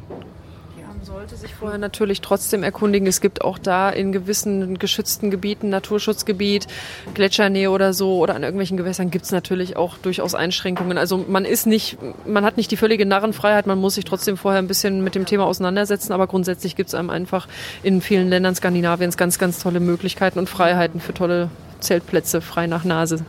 [1.04, 3.08] sollte sich vorher natürlich trotzdem erkundigen.
[3.08, 6.68] Es gibt auch da in gewissen geschützten Gebieten, Naturschutzgebiet,
[7.14, 10.98] Gletschernähe oder so oder an irgendwelchen Gewässern gibt es natürlich auch durchaus Einschränkungen.
[10.98, 14.62] Also man ist nicht, man hat nicht die völlige Narrenfreiheit, man muss sich trotzdem vorher
[14.62, 17.48] ein bisschen mit dem Thema auseinandersetzen, aber grundsätzlich gibt es einem einfach
[17.84, 22.84] in vielen Ländern Skandinaviens ganz, ganz tolle Möglichkeiten und Freiheiten für tolle Zeltplätze, frei nach
[22.84, 23.26] Nase.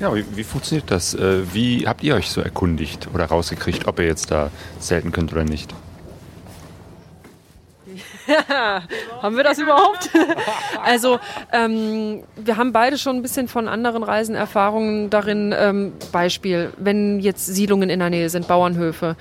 [0.00, 1.14] Ja, wie, wie, funktioniert das?
[1.14, 5.32] Äh, wie habt ihr euch so erkundigt oder rausgekriegt, ob ihr jetzt da zelten könnt
[5.32, 5.72] oder nicht?
[9.22, 10.10] haben wir das überhaupt?
[10.84, 11.18] also
[11.52, 15.54] ähm, wir haben beide schon ein bisschen von anderen Reisen Erfahrungen darin.
[15.56, 19.16] Ähm, Beispiel, wenn jetzt Siedlungen in der Nähe sind, Bauernhöfe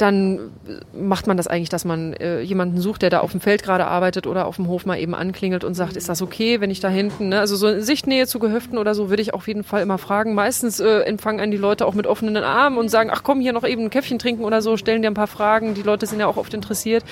[0.00, 0.50] dann
[0.92, 3.86] macht man das eigentlich, dass man äh, jemanden sucht, der da auf dem Feld gerade
[3.86, 6.80] arbeitet oder auf dem Hof mal eben anklingelt und sagt, ist das okay, wenn ich
[6.80, 7.40] da hinten, ne?
[7.40, 10.34] also so in Sichtnähe zu Gehöften oder so, würde ich auf jeden Fall immer fragen.
[10.34, 13.52] Meistens äh, empfangen einen die Leute auch mit offenen Armen und sagen, ach komm, hier
[13.52, 15.74] noch eben ein Käffchen trinken oder so, stellen dir ein paar Fragen.
[15.74, 17.04] Die Leute sind ja auch oft interessiert.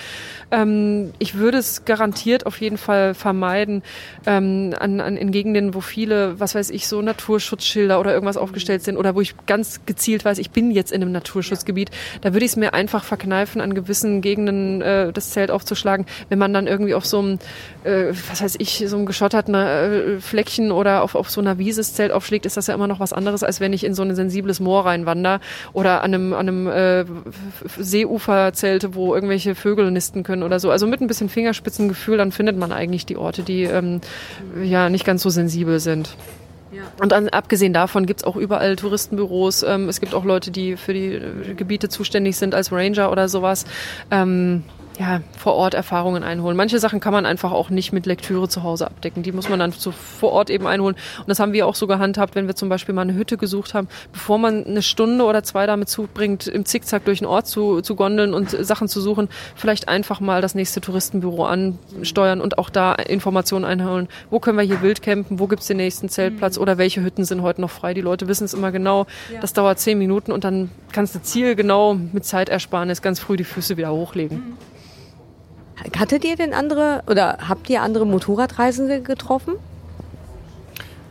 [0.50, 3.82] Ähm, ich würde es garantiert auf jeden Fall vermeiden,
[4.26, 8.82] ähm, an, an, in Gegenden, wo viele, was weiß ich, so Naturschutzschilder oder irgendwas aufgestellt
[8.82, 11.90] sind oder wo ich ganz gezielt weiß, ich bin jetzt in einem Naturschutzgebiet,
[12.22, 16.06] da würde ich es mir einfach verkneifen, an gewissen Gegenden äh, das Zelt aufzuschlagen.
[16.28, 17.38] Wenn man dann irgendwie auf so einem,
[17.82, 21.80] äh, was weiß ich, so einem geschotterten äh, Fleckchen oder auf, auf so einer Wiese
[21.80, 24.02] das Zelt aufschlägt, ist das ja immer noch was anderes, als wenn ich in so
[24.02, 25.40] ein sensibles Moor reinwander
[25.72, 27.04] oder an einem, an einem äh,
[27.78, 30.70] Seeufer zelte, wo irgendwelche Vögel nisten können oder so.
[30.70, 34.00] Also mit ein bisschen Fingerspitzengefühl, dann findet man eigentlich die Orte, die ähm,
[34.62, 36.16] ja nicht ganz so sensibel sind.
[37.00, 39.62] Und dann, abgesehen davon gibt's auch überall Touristenbüros.
[39.62, 41.20] Ähm, es gibt auch Leute, die für die
[41.56, 43.64] Gebiete zuständig sind als Ranger oder sowas.
[44.10, 44.64] Ähm,
[44.98, 46.56] ja, vor Ort Erfahrungen einholen.
[46.56, 49.22] Manche Sachen kann man einfach auch nicht mit Lektüre zu Hause abdecken.
[49.22, 50.96] Die muss man dann zu, vor Ort eben einholen.
[51.18, 53.74] Und das haben wir auch so gehandhabt, wenn wir zum Beispiel mal eine Hütte gesucht
[53.74, 57.80] haben, bevor man eine Stunde oder zwei damit zubringt, im Zickzack durch den Ort zu,
[57.80, 62.68] zu gondeln und Sachen zu suchen, vielleicht einfach mal das nächste Touristenbüro ansteuern und auch
[62.68, 64.08] da Informationen einholen.
[64.30, 65.38] Wo können wir hier wild campen?
[65.38, 66.56] Wo gibt's den nächsten Zeltplatz?
[66.56, 66.62] Mhm.
[66.62, 67.94] Oder welche Hütten sind heute noch frei?
[67.94, 69.06] Die Leute wissen es immer genau.
[69.40, 73.44] Das dauert zehn Minuten und dann kannst du Ziel genau mit Zeitersparnis ganz früh die
[73.44, 74.56] Füße wieder hochlegen.
[75.96, 79.54] Hattet ihr denn andere oder habt ihr andere Motorradreisende getroffen?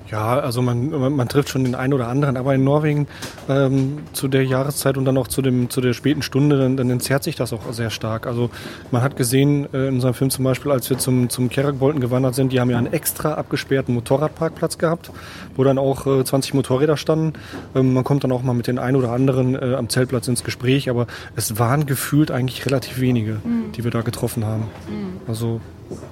[0.09, 3.07] Ja, also man, man, man, trifft schon den einen oder anderen, aber in Norwegen
[3.49, 6.89] ähm, zu der Jahreszeit und dann auch zu, dem, zu der späten Stunde, dann, dann
[6.89, 8.25] entzerrt sich das auch sehr stark.
[8.25, 8.49] Also
[8.91, 12.35] man hat gesehen äh, in unserem Film zum Beispiel, als wir zum, zum Kerakbolten gewandert
[12.35, 15.11] sind, die haben ja einen extra abgesperrten Motorradparkplatz gehabt,
[15.55, 17.33] wo dann auch äh, 20 Motorräder standen.
[17.75, 20.43] Ähm, man kommt dann auch mal mit den einen oder anderen äh, am Zeltplatz ins
[20.43, 23.73] Gespräch, aber es waren gefühlt eigentlich relativ wenige, mhm.
[23.75, 24.63] die wir da getroffen haben.
[24.87, 25.21] Mhm.
[25.27, 25.59] Also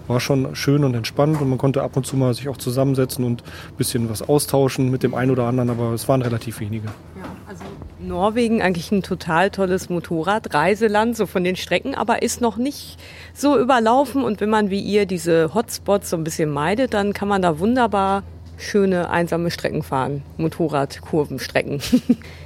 [0.07, 3.25] war schon schön und entspannt und man konnte ab und zu mal sich auch zusammensetzen
[3.25, 6.87] und ein bisschen was austauschen mit dem einen oder anderen, aber es waren relativ wenige.
[6.87, 7.63] Ja, also
[7.99, 12.97] Norwegen eigentlich ein total tolles Motorradreiseland, so von den Strecken, aber ist noch nicht
[13.33, 14.23] so überlaufen.
[14.23, 17.59] Und wenn man wie ihr diese Hotspots so ein bisschen meidet, dann kann man da
[17.59, 18.23] wunderbar
[18.57, 21.81] schöne einsame Strecken fahren, Motorradkurvenstrecken.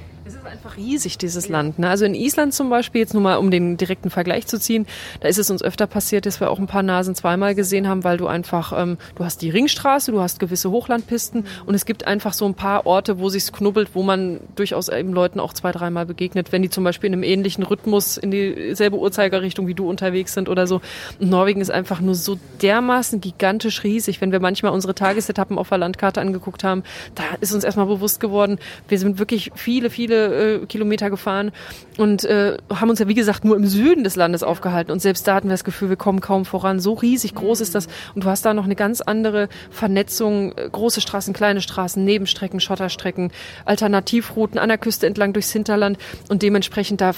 [0.50, 1.78] Einfach riesig, dieses Land.
[1.78, 1.88] Ne?
[1.88, 4.84] Also in Island zum Beispiel, jetzt nur mal um den direkten Vergleich zu ziehen,
[5.20, 8.02] da ist es uns öfter passiert, dass wir auch ein paar Nasen zweimal gesehen haben,
[8.02, 12.04] weil du einfach, ähm, du hast die Ringstraße, du hast gewisse Hochlandpisten und es gibt
[12.04, 15.70] einfach so ein paar Orte, wo sich's knubbelt, wo man durchaus eben Leuten auch zwei,
[15.70, 19.88] dreimal begegnet, wenn die zum Beispiel in einem ähnlichen Rhythmus in dieselbe Uhrzeigerrichtung wie du
[19.88, 20.80] unterwegs sind oder so.
[21.20, 24.20] Und Norwegen ist einfach nur so dermaßen gigantisch riesig.
[24.20, 26.82] Wenn wir manchmal unsere Tagesetappen auf der Landkarte angeguckt haben,
[27.14, 28.58] da ist uns erstmal bewusst geworden,
[28.88, 31.52] wir sind wirklich viele, viele äh, Kilometer gefahren
[31.98, 34.90] und äh, haben uns ja, wie gesagt, nur im Süden des Landes aufgehalten.
[34.92, 36.80] Und selbst da hatten wir das Gefühl, wir kommen kaum voran.
[36.80, 37.88] So riesig groß ist das.
[38.14, 40.52] Und du hast da noch eine ganz andere Vernetzung.
[40.56, 43.30] äh, Große Straßen, kleine Straßen, Nebenstrecken, Schotterstrecken,
[43.64, 45.98] Alternativrouten an der Küste entlang durchs Hinterland.
[46.28, 47.12] Und dementsprechend da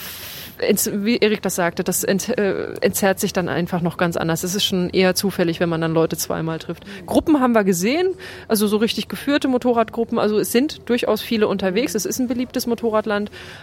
[0.92, 4.44] wie Erik das sagte, das ent, äh, entzerrt sich dann einfach noch ganz anders.
[4.44, 6.85] Es ist schon eher zufällig, wenn man dann Leute zweimal trifft.
[7.06, 8.14] Gruppen haben wir gesehen,
[8.48, 10.18] also so richtig geführte Motorradgruppen.
[10.18, 11.94] Also es sind durchaus viele unterwegs.
[11.94, 13.02] Es ist ein beliebtes Motorradland,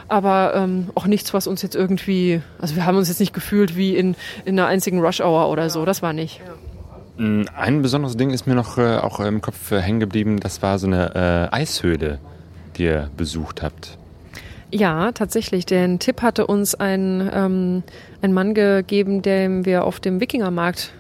[0.08, 3.76] aber ähm, auch nichts, was uns jetzt irgendwie, also wir haben uns jetzt nicht gefühlt
[3.76, 5.86] wie in, in einer einzigen Rush Hour oder so.
[5.86, 6.42] Das war nicht.
[7.18, 10.40] Mm, Ein besonderes Ding ist mir noch äh, auch im Kopf äh, hängen geblieben.
[10.40, 12.20] Das war so eine äh, Eishöhle,
[12.78, 13.98] die ihr besucht habt.
[14.72, 15.66] Ja, tatsächlich.
[15.66, 17.84] Den Tipp hatte uns ein, ähm,
[18.22, 20.92] ein Mann gegeben, dem wir auf dem Wikingermarkt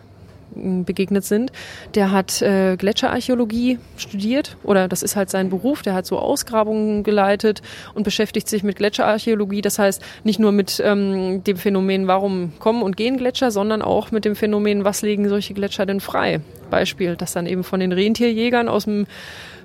[0.55, 1.51] begegnet sind.
[1.95, 5.81] Der hat äh, Gletscherarchäologie studiert oder das ist halt sein Beruf.
[5.81, 7.61] Der hat so Ausgrabungen geleitet
[7.93, 9.61] und beschäftigt sich mit Gletscherarchäologie.
[9.61, 14.11] Das heißt nicht nur mit ähm, dem Phänomen, warum kommen und gehen Gletscher, sondern auch
[14.11, 16.41] mit dem Phänomen, was legen solche Gletscher denn frei.
[16.69, 19.07] Beispiel, dass dann eben von den Rentierjägern aus dem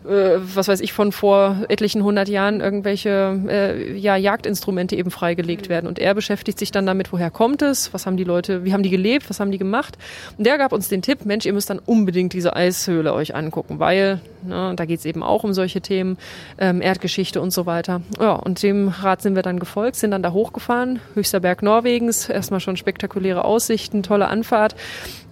[0.04, 5.68] äh, was weiß ich, von vor etlichen hundert Jahren irgendwelche äh, ja, Jagdinstrumente eben freigelegt
[5.70, 5.86] werden.
[5.86, 8.82] Und er beschäftigt sich dann damit, woher kommt es, was haben die Leute, wie haben
[8.82, 9.96] die gelebt, was haben die gemacht.
[10.36, 13.78] Und der gab uns den Tipp, Mensch, ihr müsst dann unbedingt diese Eishöhle euch angucken,
[13.78, 16.18] weil ne, da geht's eben auch um solche Themen,
[16.58, 18.02] ähm, Erdgeschichte und so weiter.
[18.20, 22.28] Ja, und dem Rat sind wir dann gefolgt, sind dann da hochgefahren, höchster Berg Norwegens,
[22.28, 24.76] erstmal schon spektakuläre Aussichten, tolle Anfahrt.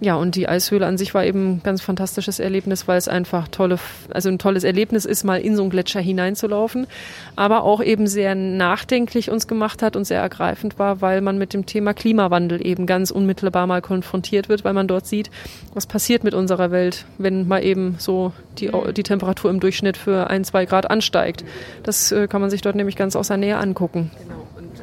[0.01, 3.79] Ja, und die Eishöhle an sich war eben ganz fantastisches Erlebnis, weil es einfach tolle,
[4.11, 6.87] also ein tolles Erlebnis ist, mal in so einen Gletscher hineinzulaufen,
[7.35, 11.53] aber auch eben sehr nachdenklich uns gemacht hat und sehr ergreifend war, weil man mit
[11.53, 15.31] dem Thema Klimawandel eben ganz unmittelbar mal konfrontiert wird, weil man dort sieht,
[15.73, 20.29] was passiert mit unserer Welt, wenn mal eben so die, die Temperatur im Durchschnitt für
[20.29, 21.43] ein, zwei Grad ansteigt.
[21.83, 24.11] Das äh, kann man sich dort nämlich ganz aus der Nähe angucken.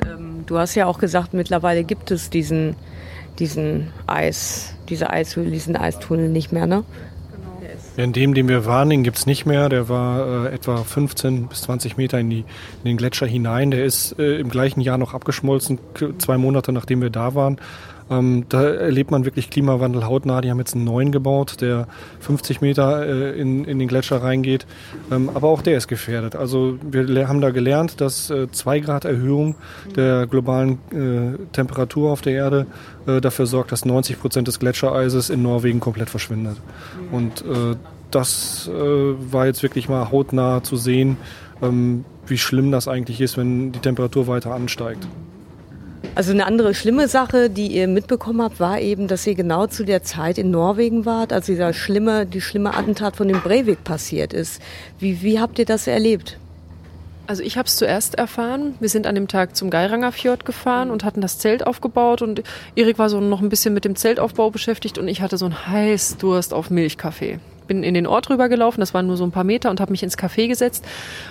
[0.07, 2.77] Ähm, du hast ja auch gesagt, mittlerweile gibt es diesen,
[3.39, 6.85] diesen Eis, diese Eishöhle, diesen Eistunnel nicht mehr, ne?
[7.97, 9.69] In dem, den wir waren, den gibt's nicht mehr.
[9.69, 13.71] Der war äh, etwa 15 bis 20 Meter in, die, in den Gletscher hinein.
[13.71, 15.79] Der ist äh, im gleichen Jahr noch abgeschmolzen,
[16.19, 17.59] zwei Monate nachdem wir da waren.
[18.11, 20.41] Ähm, da erlebt man wirklich Klimawandel hautnah.
[20.41, 21.87] Die haben jetzt einen neuen gebaut, der
[22.21, 24.67] 50 Meter äh, in, in den Gletscher reingeht.
[25.11, 26.35] Ähm, aber auch der ist gefährdet.
[26.35, 29.55] Also wir haben da gelernt, dass äh, zwei Grad Erhöhung
[29.95, 32.67] der globalen äh, Temperatur auf der Erde
[33.07, 36.57] äh, dafür sorgt, dass 90 Prozent des Gletschereises in Norwegen komplett verschwindet.
[37.13, 37.77] Und äh,
[38.11, 41.17] das äh, war jetzt wirklich mal hautnah zu sehen,
[41.63, 45.07] ähm, wie schlimm das eigentlich ist, wenn die Temperatur weiter ansteigt.
[46.21, 49.85] Also eine andere schlimme Sache, die ihr mitbekommen habt, war eben, dass ihr genau zu
[49.85, 54.35] der Zeit in Norwegen wart, als dieser schlimme, die schlimme Attentat von dem Breivik passiert
[54.35, 54.61] ist.
[54.99, 56.37] Wie, wie habt ihr das erlebt?
[57.27, 58.75] Also ich habe es zuerst erfahren.
[58.81, 62.43] Wir sind an dem Tag zum Geiranger Fjord gefahren und hatten das Zelt aufgebaut und
[62.77, 65.69] Erik war so noch ein bisschen mit dem Zeltaufbau beschäftigt und ich hatte so einen
[65.69, 67.39] Heißdurst auf Milchkaffee.
[67.71, 70.03] Bin in den Ort rübergelaufen, das waren nur so ein paar Meter und habe mich
[70.03, 70.85] ins Café gesetzt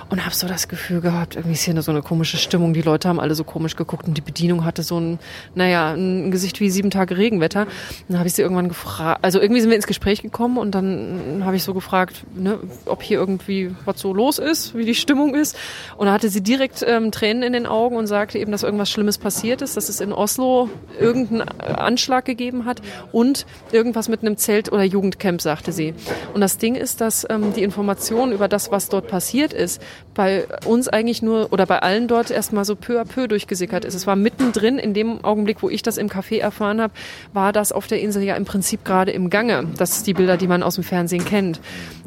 [0.09, 2.73] und habe so das Gefühl gehabt, irgendwie ist hier so eine komische Stimmung.
[2.73, 5.19] Die Leute haben alle so komisch geguckt und die Bedienung hatte so ein,
[5.53, 7.67] naja, ein Gesicht wie sieben Tage Regenwetter.
[8.07, 11.41] Dann habe ich sie irgendwann gefragt, also irgendwie sind wir ins Gespräch gekommen und dann
[11.43, 15.35] habe ich so gefragt, ne, ob hier irgendwie was so los ist, wie die Stimmung
[15.35, 15.57] ist.
[15.97, 18.89] Und da hatte sie direkt ähm, Tränen in den Augen und sagte eben, dass irgendwas
[18.89, 24.37] Schlimmes passiert ist, dass es in Oslo irgendeinen Anschlag gegeben hat und irgendwas mit einem
[24.37, 25.93] Zelt oder Jugendcamp, sagte sie.
[26.33, 29.81] Und das Ding ist, dass ähm, die Information über das, was dort passiert ist,
[30.13, 33.95] bei uns eigentlich nur oder bei allen dort erstmal so peu à peu durchgesickert ist.
[33.95, 36.93] Es war mittendrin, in dem Augenblick, wo ich das im Café erfahren habe,
[37.33, 39.67] war das auf der Insel ja im Prinzip gerade im Gange.
[39.77, 41.59] Das ist die Bilder, die man aus dem Fernsehen kennt.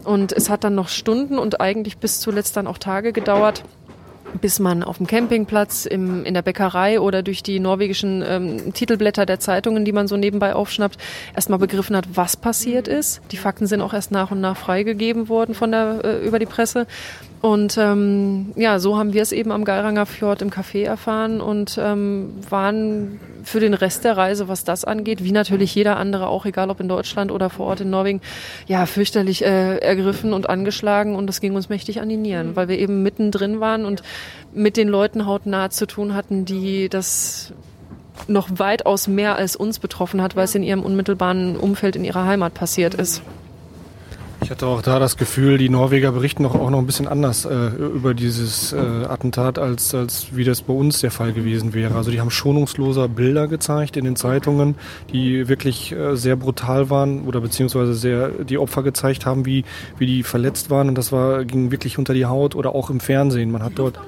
[0.05, 3.63] Und es hat dann noch Stunden und eigentlich bis zuletzt dann auch Tage gedauert,
[4.41, 9.27] bis man auf dem Campingplatz, im, in der Bäckerei oder durch die norwegischen ähm, Titelblätter
[9.27, 10.99] der Zeitungen, die man so nebenbei aufschnappt,
[11.35, 13.21] erstmal begriffen hat, was passiert ist.
[13.31, 16.47] Die Fakten sind auch erst nach und nach freigegeben worden von der, äh, über die
[16.47, 16.87] Presse.
[17.43, 21.77] Und ähm, ja, so haben wir es eben am Geiranger Fjord im Café erfahren und
[21.77, 26.47] ähm, waren für den Rest der Reise, was das angeht, wie natürlich jeder andere auch,
[26.47, 28.21] egal ob in Deutschland oder vor Ort in Norwegen,
[28.69, 31.17] ja, fürchterlich äh, ergriffen und angeschlagen.
[31.17, 34.05] Und das ging uns mächtig an die Nieren, weil wir eben mittendrin waren und
[34.55, 37.53] mit den Leuten hautnah zu tun hatten, die das
[38.29, 42.25] noch weitaus mehr als uns betroffen hat, weil es in ihrem unmittelbaren Umfeld in ihrer
[42.25, 43.21] Heimat passiert ist.
[44.53, 47.69] Ich hatte auch da das Gefühl, die Norweger berichten auch noch ein bisschen anders äh,
[47.69, 51.95] über dieses äh, Attentat, als, als wie das bei uns der Fall gewesen wäre.
[51.95, 54.75] Also die haben schonungsloser Bilder gezeigt in den Zeitungen,
[55.11, 59.65] die wirklich äh, sehr brutal waren oder beziehungsweise sehr die Opfer gezeigt haben, wie,
[59.97, 60.89] wie die verletzt waren.
[60.89, 63.51] Und das war, ging wirklich unter die Haut oder auch im Fernsehen.
[63.51, 63.99] Man hat dort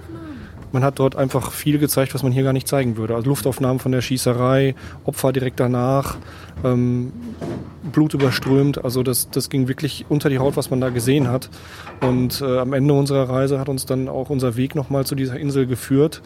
[0.73, 3.15] man hat dort einfach viel gezeigt, was man hier gar nicht zeigen würde.
[3.15, 6.17] Also Luftaufnahmen von der Schießerei, Opfer direkt danach,
[6.63, 7.13] ähm,
[7.93, 8.85] Blut überströmt.
[8.85, 11.51] Also das, das ging wirklich unter die Haut, was man da gesehen hat.
[12.01, 15.39] Und äh, am Ende unserer Reise hat uns dann auch unser Weg nochmal zu dieser
[15.39, 16.23] Insel geführt.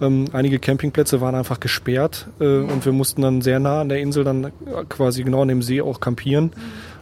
[0.00, 4.00] Ähm, einige Campingplätze waren einfach gesperrt äh, und wir mussten dann sehr nah an der
[4.00, 4.52] Insel dann
[4.88, 6.52] quasi genau an dem See auch campieren.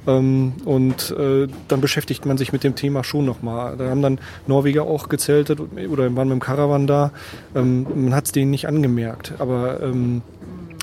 [0.07, 3.77] Ähm, und äh, dann beschäftigt man sich mit dem Thema schon nochmal.
[3.77, 7.13] Da haben dann Norweger auch gezeltet oder waren mit dem Caravan da.
[7.55, 10.23] Ähm, man hat es denen nicht angemerkt, aber ähm,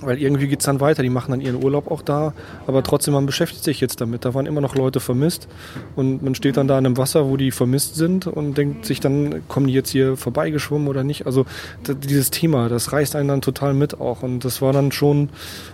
[0.02, 2.34] weil irgendwie geht es dann weiter, die machen dann ihren Urlaub auch da,
[2.68, 4.26] aber trotzdem, man beschäftigt sich jetzt damit.
[4.26, 5.48] Da waren immer noch Leute vermisst
[5.96, 9.00] und man steht dann da in einem Wasser, wo die vermisst sind und denkt sich
[9.00, 11.26] dann, kommen die jetzt hier vorbeigeschwommen oder nicht?
[11.26, 11.46] Also
[11.88, 15.30] dieses Thema, das reißt einen dann total mit auch und das war dann schon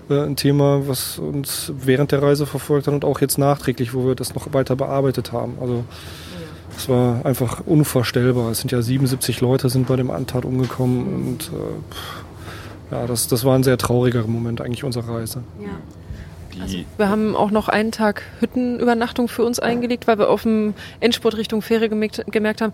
[0.09, 4.05] äh, ein Thema, was uns während der Reise verfolgt hat und auch jetzt nachträglich, wo
[4.05, 5.55] wir das noch weiter bearbeitet haben.
[5.59, 5.83] Also
[6.77, 8.51] es war einfach unvorstellbar.
[8.51, 12.22] Es sind ja 77 Leute sind bei dem Antat umgekommen und äh,
[12.93, 15.43] ja, das, das war ein sehr trauriger Moment eigentlich unserer Reise.
[15.59, 15.69] Ja.
[16.61, 20.75] Also, wir haben auch noch einen Tag Hüttenübernachtung für uns eingelegt, weil wir auf dem
[20.99, 22.73] Endspurt Richtung Fähre gemerkt, gemerkt haben,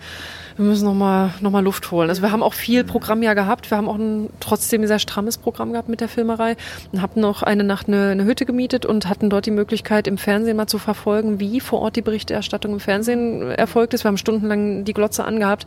[0.59, 2.09] wir müssen nochmal noch mal Luft holen.
[2.09, 3.71] Also wir haben auch viel Programm ja gehabt.
[3.71, 6.57] Wir haben auch ein trotzdem sehr strammes Programm gehabt mit der Filmerei
[6.91, 10.17] und haben noch eine Nacht eine, eine Hütte gemietet und hatten dort die Möglichkeit, im
[10.17, 14.03] Fernsehen mal zu verfolgen, wie vor Ort die Berichterstattung im Fernsehen erfolgt ist.
[14.03, 15.65] Wir haben stundenlang die Glotze angehabt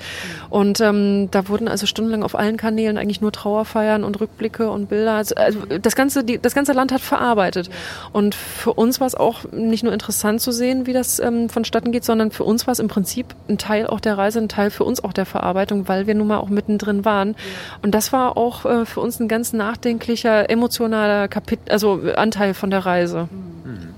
[0.50, 4.90] und ähm, da wurden also stundenlang auf allen Kanälen eigentlich nur Trauerfeiern und Rückblicke und
[4.90, 5.14] Bilder.
[5.14, 7.70] Also, also das ganze, die, das ganze Land hat verarbeitet.
[8.12, 11.92] Und für uns war es auch nicht nur interessant zu sehen, wie das ähm, vonstatten
[11.92, 14.70] geht, sondern für uns war es im Prinzip ein Teil auch der Reise, ein Teil
[14.70, 17.34] für uns auch der Verarbeitung, weil wir nun mal auch mittendrin waren.
[17.82, 22.70] Und das war auch äh, für uns ein ganz nachdenklicher, emotionaler Kapitel, also Anteil von
[22.70, 23.28] der Reise.
[23.64, 23.92] Mhm.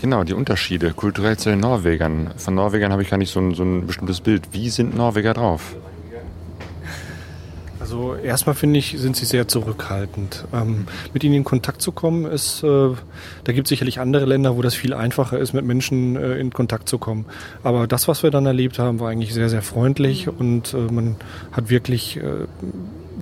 [0.00, 2.30] Genau, die Unterschiede kulturell zu den Norwegern.
[2.38, 4.44] Von Norwegern habe ich gar nicht so ein, so ein bestimmtes Bild.
[4.52, 5.76] Wie sind Norweger drauf?
[7.80, 10.44] Also erstmal finde ich, sind sie sehr zurückhaltend.
[10.52, 12.90] Ähm, mit ihnen in Kontakt zu kommen, ist, äh,
[13.44, 16.52] da gibt es sicherlich andere Länder, wo das viel einfacher ist, mit Menschen äh, in
[16.52, 17.24] Kontakt zu kommen.
[17.62, 21.16] Aber das, was wir dann erlebt haben, war eigentlich sehr, sehr freundlich und äh, man
[21.52, 22.46] hat wirklich äh,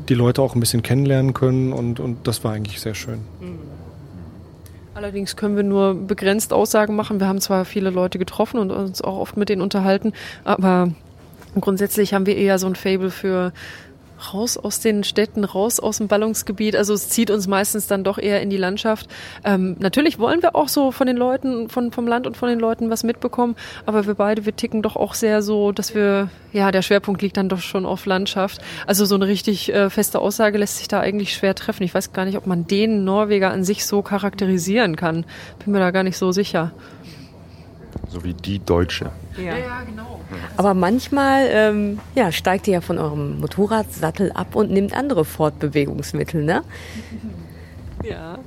[0.09, 3.21] die Leute auch ein bisschen kennenlernen können und, und das war eigentlich sehr schön.
[4.95, 7.21] Allerdings können wir nur begrenzt Aussagen machen.
[7.21, 10.91] Wir haben zwar viele Leute getroffen und uns auch oft mit denen unterhalten, aber
[11.61, 13.53] grundsätzlich haben wir eher so ein Fable für
[14.33, 16.77] raus aus den Städten, raus aus dem Ballungsgebiet.
[16.77, 19.09] Also es zieht uns meistens dann doch eher in die Landschaft.
[19.45, 22.59] Ähm, natürlich wollen wir auch so von den Leuten, von, vom Land und von den
[22.59, 26.71] Leuten was mitbekommen, aber wir beide, wir ticken doch auch sehr so, dass wir, ja,
[26.71, 28.61] der Schwerpunkt liegt dann doch schon auf Landschaft.
[28.87, 31.83] Also so eine richtig äh, feste Aussage lässt sich da eigentlich schwer treffen.
[31.83, 35.25] Ich weiß gar nicht, ob man den Norweger an sich so charakterisieren kann.
[35.65, 36.73] Bin mir da gar nicht so sicher.
[38.09, 39.11] So wie die Deutsche.
[39.37, 40.21] Ja, ja genau.
[40.57, 46.45] Aber manchmal ähm, ja, steigt ihr ja von eurem Motorradsattel ab und nimmt andere Fortbewegungsmittel,
[46.45, 46.63] ne?
[48.03, 48.39] Ja.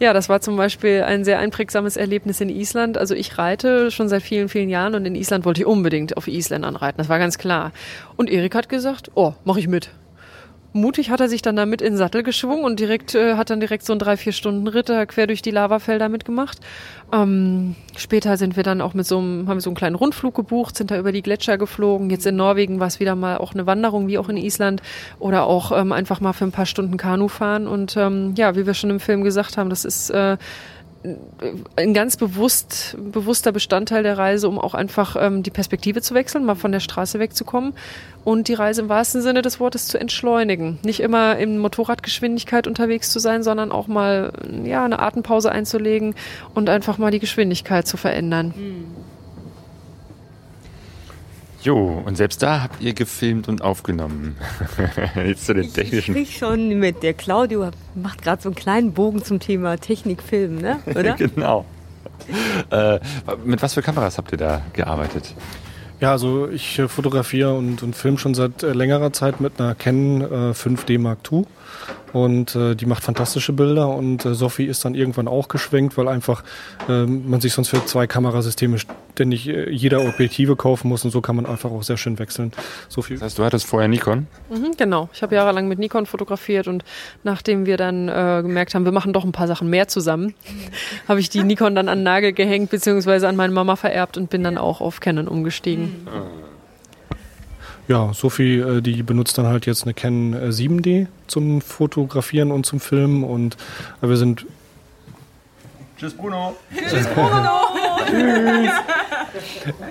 [0.00, 2.96] Ja, das war zum Beispiel ein sehr einprägsames Erlebnis in Island.
[2.96, 6.26] Also ich reite schon seit vielen, vielen Jahren und in Island wollte ich unbedingt auf
[6.26, 6.96] Isländern reiten.
[6.96, 7.72] Das war ganz klar.
[8.16, 9.90] Und Erik hat gesagt, oh, mach ich mit
[10.72, 13.60] mutig hat er sich dann damit in den Sattel geschwungen und direkt äh, hat dann
[13.60, 16.58] direkt so einen drei vier Stunden Ritt quer durch die Lavafelder mitgemacht.
[17.12, 20.34] Ähm, später sind wir dann auch mit so einem haben wir so einen kleinen Rundflug
[20.34, 22.10] gebucht, sind da über die Gletscher geflogen.
[22.10, 24.82] Jetzt in Norwegen war es wieder mal auch eine Wanderung wie auch in Island
[25.18, 28.66] oder auch ähm, einfach mal für ein paar Stunden Kanu fahren und ähm, ja, wie
[28.66, 30.36] wir schon im Film gesagt haben, das ist äh,
[31.76, 36.44] ein ganz bewusst, bewusster Bestandteil der Reise, um auch einfach ähm, die Perspektive zu wechseln,
[36.44, 37.72] mal von der Straße wegzukommen
[38.22, 40.78] und die Reise im wahrsten Sinne des Wortes zu entschleunigen.
[40.82, 44.32] Nicht immer in Motorradgeschwindigkeit unterwegs zu sein, sondern auch mal
[44.64, 46.14] ja, eine Atempause einzulegen
[46.54, 48.52] und einfach mal die Geschwindigkeit zu verändern.
[48.54, 48.84] Mhm.
[51.62, 54.36] Jo, und selbst da habt ihr gefilmt und aufgenommen.
[55.14, 56.16] Jetzt zu den technischen.
[56.16, 60.56] Ich schon mit der Claudio, macht gerade so einen kleinen Bogen zum Thema Technik, Film,
[60.56, 60.78] ne?
[60.86, 61.14] oder?
[61.14, 61.66] genau.
[62.70, 63.00] Äh,
[63.44, 65.34] mit was für Kameras habt ihr da gearbeitet?
[66.00, 69.74] Ja, also ich äh, fotografiere und, und filme schon seit äh, längerer Zeit mit einer
[69.74, 71.44] Canon äh, 5D Mark II
[72.12, 76.08] und äh, die macht fantastische Bilder und äh, Sophie ist dann irgendwann auch geschwenkt, weil
[76.08, 76.42] einfach
[76.88, 78.78] äh, man sich sonst für zwei Kamerasysteme
[79.12, 82.52] ständig äh, jeder Objektive kaufen muss und so kann man einfach auch sehr schön wechseln.
[82.88, 83.14] Sophie.
[83.14, 84.26] Das heißt, du hattest vorher Nikon?
[84.50, 85.08] Mhm, genau.
[85.12, 86.84] Ich habe jahrelang mit Nikon fotografiert und
[87.22, 90.34] nachdem wir dann äh, gemerkt haben, wir machen doch ein paar Sachen mehr zusammen,
[91.08, 94.30] habe ich die Nikon dann an den Nagel gehängt beziehungsweise an meine Mama vererbt und
[94.30, 96.06] bin dann auch auf Canon umgestiegen.
[97.88, 102.64] Ja, Sophie, äh, die benutzt dann halt jetzt eine Canon äh, 7D zum Fotografieren und
[102.66, 103.56] zum Filmen und
[104.02, 104.46] äh, wir sind
[105.98, 106.56] Tschüss, Bruno.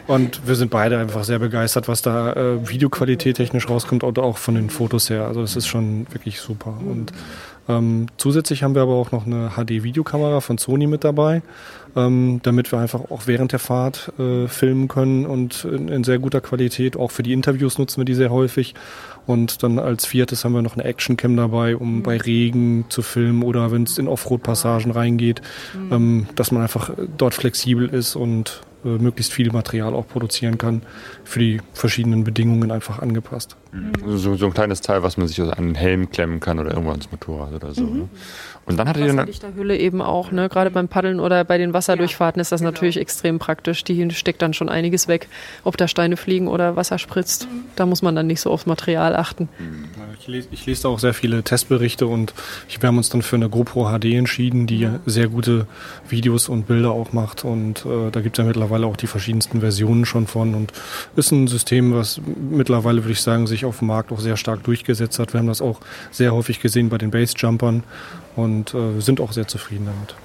[0.08, 4.38] Und wir sind beide einfach sehr begeistert, was da äh, Videoqualität technisch rauskommt oder auch
[4.38, 5.26] von den Fotos her.
[5.26, 6.74] Also das ist schon wirklich super.
[6.84, 7.14] Und
[7.70, 11.44] ähm, zusätzlich haben wir aber auch noch eine HD-Videokamera von Sony mit dabei,
[11.96, 16.18] ähm, damit wir einfach auch während der Fahrt äh, filmen können und in, in sehr
[16.18, 16.98] guter Qualität.
[16.98, 18.74] Auch für die Interviews nutzen wir die sehr häufig.
[19.28, 23.44] Und dann als viertes haben wir noch eine Actioncam dabei, um bei Regen zu filmen
[23.44, 25.44] oder wenn es in Offroad-Passagen reingeht,
[25.92, 30.82] ähm, dass man einfach dort flexibel ist und äh, möglichst viel Material auch produzieren kann,
[31.24, 33.56] für die verschiedenen Bedingungen einfach angepasst.
[34.06, 36.72] So, so ein kleines Teil, was man sich also an den Helm klemmen kann oder
[36.72, 37.84] irgendwo ans Motorrad oder so.
[37.84, 38.10] Ne?
[38.70, 40.48] Und dann eine, Wasserdichterhülle eben auch, ne?
[40.48, 43.84] Gerade beim Paddeln oder bei den Wasserdurchfahrten ist das natürlich extrem praktisch.
[43.84, 45.28] Die steckt dann schon einiges weg,
[45.64, 47.48] ob da Steine fliegen oder Wasser spritzt.
[47.76, 49.50] Da muss man dann nicht so aufs Material achten.
[50.20, 52.36] Ich lese, ich lese da auch sehr viele Testberichte und
[52.68, 55.66] ich, wir haben uns dann für eine GoPro HD entschieden, die sehr gute
[56.08, 57.46] Videos und Bilder auch macht.
[57.46, 60.54] Und äh, da gibt es ja mittlerweile auch die verschiedensten Versionen schon von.
[60.54, 60.74] Und
[61.16, 64.64] ist ein System, was mittlerweile, würde ich sagen, sich auf dem Markt auch sehr stark
[64.64, 65.34] durchgesetzt hat.
[65.34, 65.80] Wir haben das auch
[66.12, 67.84] sehr häufig gesehen bei den Bassjumpern
[68.44, 70.16] und äh, sind auch sehr zufrieden damit.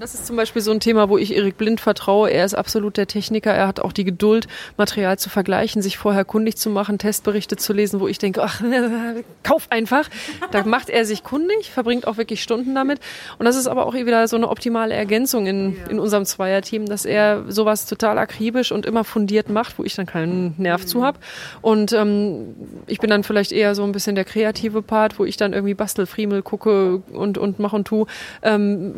[0.00, 2.30] Das ist zum Beispiel so ein Thema, wo ich Erik Blind vertraue.
[2.30, 3.52] Er ist absolut der Techniker.
[3.52, 4.46] Er hat auch die Geduld,
[4.76, 8.62] Material zu vergleichen, sich vorher kundig zu machen, Testberichte zu lesen, wo ich denke, ach,
[9.42, 10.08] kauf einfach.
[10.52, 13.00] Da macht er sich kundig, verbringt auch wirklich Stunden damit.
[13.40, 17.04] Und das ist aber auch wieder so eine optimale Ergänzung in, in unserem Zweierteam, dass
[17.04, 21.18] er sowas total akribisch und immer fundiert macht, wo ich dann keinen Nerv zu habe.
[21.60, 22.54] Und ähm,
[22.86, 25.74] ich bin dann vielleicht eher so ein bisschen der kreative Part, wo ich dann irgendwie
[25.74, 28.06] bastel, friemel, gucke und, und mach und tu,
[28.42, 28.94] ähm,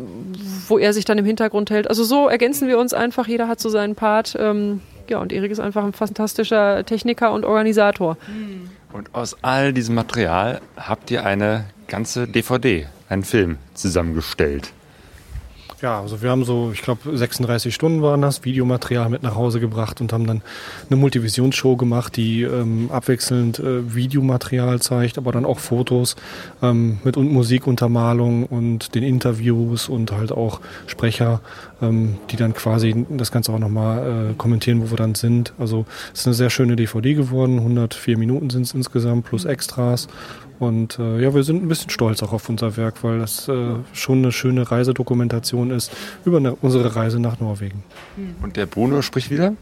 [0.67, 1.87] wo er sich dann im Hintergrund hält.
[1.87, 4.35] Also so ergänzen wir uns einfach, jeder hat so seinen Part.
[4.39, 8.17] Ähm, ja, und Erik ist einfach ein fantastischer Techniker und Organisator.
[8.93, 14.71] und aus all diesem Material habt ihr eine ganze DVD, einen Film zusammengestellt.
[15.81, 19.59] Ja, also wir haben so, ich glaube, 36 Stunden waren das, Videomaterial mit nach Hause
[19.59, 20.43] gebracht und haben dann
[20.87, 26.17] eine Multivisionsshow gemacht, die ähm, abwechselnd äh, Videomaterial zeigt, aber dann auch Fotos
[26.61, 31.41] ähm, mit und Musikuntermalung und den Interviews und halt auch Sprecher,
[31.81, 35.53] ähm, die dann quasi das Ganze auch nochmal äh, kommentieren, wo wir dann sind.
[35.57, 40.07] Also es ist eine sehr schöne DVD geworden, 104 Minuten sind es insgesamt plus Extras.
[40.61, 43.77] Und äh, ja, wir sind ein bisschen stolz auch auf unser Werk, weil das äh,
[43.93, 45.91] schon eine schöne Reisedokumentation ist
[46.23, 47.83] über eine, unsere Reise nach Norwegen.
[48.43, 49.55] Und der Bruno spricht wieder?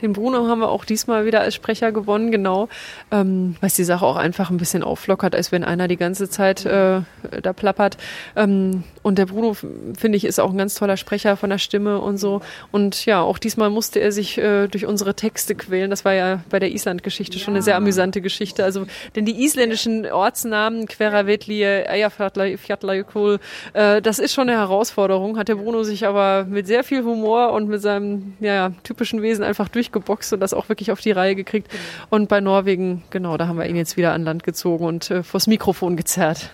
[0.00, 2.70] Den Bruno haben wir auch diesmal wieder als Sprecher gewonnen, genau.
[3.10, 6.64] Ähm, was die Sache auch einfach ein bisschen auflockert, als wenn einer die ganze Zeit
[6.64, 7.02] äh,
[7.42, 7.98] da plappert.
[8.34, 11.98] Ähm, und der Bruno, finde ich, ist auch ein ganz toller Sprecher von der Stimme
[11.98, 12.40] und so.
[12.70, 15.90] Und ja, auch diesmal musste er sich äh, durch unsere Texte quälen.
[15.90, 18.64] Das war ja bei der Island-Geschichte schon eine sehr amüsante Geschichte.
[18.64, 18.86] Also,
[19.16, 23.40] denn die isländischen Ortsnamen, Queravetlie, Eyjafjallajökull,
[23.72, 25.36] äh, das ist schon eine Herausforderung.
[25.36, 29.20] Hat der Bruno sich aber mit sehr viel Humor und mit seinem ja, ja, typischen
[29.20, 31.68] Wesen einfach durchgeboxt und das auch wirklich auf die Reihe gekriegt.
[32.08, 35.22] Und bei Norwegen, genau, da haben wir ihn jetzt wieder an Land gezogen und äh,
[35.24, 36.50] vors Mikrofon gezerrt.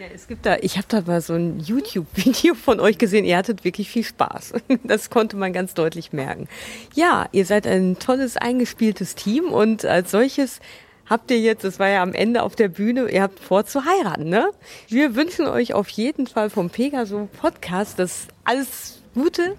[0.00, 3.26] Ja, es gibt da, ich habe da mal so ein YouTube-Video von euch gesehen.
[3.26, 4.54] Ihr hattet wirklich viel Spaß.
[4.82, 6.48] Das konnte man ganz deutlich merken.
[6.94, 10.60] Ja, ihr seid ein tolles eingespieltes Team und als solches
[11.04, 13.84] habt ihr jetzt, das war ja am Ende auf der Bühne, ihr habt vor zu
[13.84, 14.48] heiraten, ne?
[14.88, 19.54] Wir wünschen euch auf jeden Fall vom Pegaso Podcast das alles Gute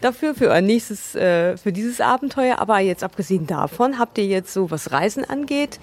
[0.00, 2.58] dafür für euer nächstes, äh, für dieses Abenteuer.
[2.58, 5.78] Aber jetzt abgesehen davon, habt ihr jetzt so, was Reisen angeht,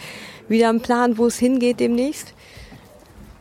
[0.50, 2.34] wieder einen Plan, wo es hingeht demnächst?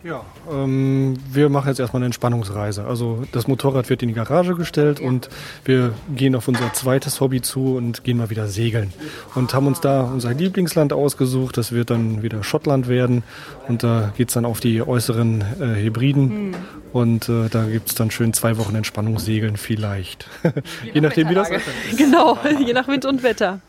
[0.05, 2.85] Ja, ähm, wir machen jetzt erstmal eine Entspannungsreise.
[2.85, 5.29] Also das Motorrad wird in die Garage gestellt und
[5.65, 8.93] wir gehen auf unser zweites Hobby zu und gehen mal wieder segeln.
[9.35, 11.57] Und haben uns da unser Lieblingsland ausgesucht.
[11.57, 13.25] Das wird dann wieder Schottland werden.
[13.67, 16.55] Und da geht's dann auf die äußeren äh, Hebriden.
[16.93, 20.29] Und äh, da gibt's dann schön zwei Wochen Entspannungssegeln vielleicht.
[20.95, 21.51] Je nachdem, wie das
[21.97, 23.61] Genau, je nach Wind und Wetter.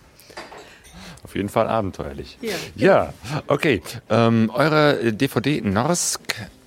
[1.29, 2.39] Auf jeden Fall abenteuerlich.
[2.75, 3.13] Ja,
[3.45, 3.83] okay.
[4.09, 6.21] Ähm, eure DVD Norsk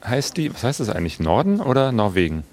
[0.05, 1.19] heißt die, was heißt das eigentlich?
[1.19, 2.45] Norden oder Norwegen?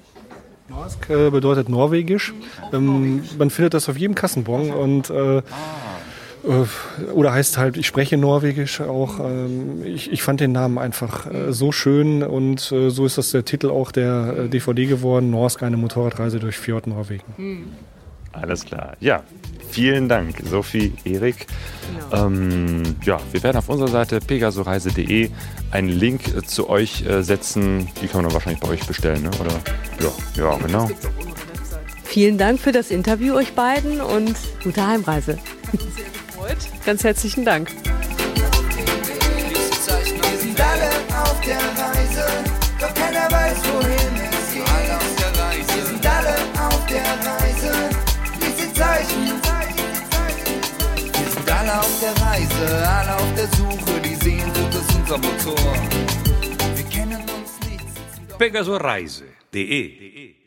[0.70, 2.34] Norsk äh, bedeutet norwegisch.
[2.74, 5.42] Ähm, man findet das auf jedem Kassenbon und äh, äh,
[7.14, 9.20] oder heißt halt, ich spreche Norwegisch auch.
[9.20, 13.46] Ähm, ich, ich fand den Namen einfach äh, so schön und so ist das der
[13.46, 17.68] Titel auch der DVD geworden, Norsk, eine Motorradreise durch Fjord Norwegen.
[18.32, 18.96] Alles klar.
[19.00, 19.24] Ja,
[19.70, 21.48] vielen Dank, Sophie, Erik.
[22.10, 22.26] Genau.
[22.26, 25.30] Ähm, ja, wir werden auf unserer Seite pegasoreise.de
[25.72, 27.88] einen Link zu euch äh, setzen.
[28.02, 29.32] Die kann man dann wahrscheinlich bei euch bestellen, ne?
[29.40, 29.60] oder?
[30.02, 30.90] Ja, ja genau.
[32.04, 35.38] Vielen Dank für das Interview euch beiden und gute Heimreise.
[36.40, 36.86] gefreut.
[36.86, 37.70] Ganz herzlichen Dank.
[52.60, 55.74] Reise, alle auf der Suche, die Sehnsucht ist unser Motor.
[56.76, 58.38] Wir kennen uns nicht.
[58.38, 60.39] Pegasoreise.de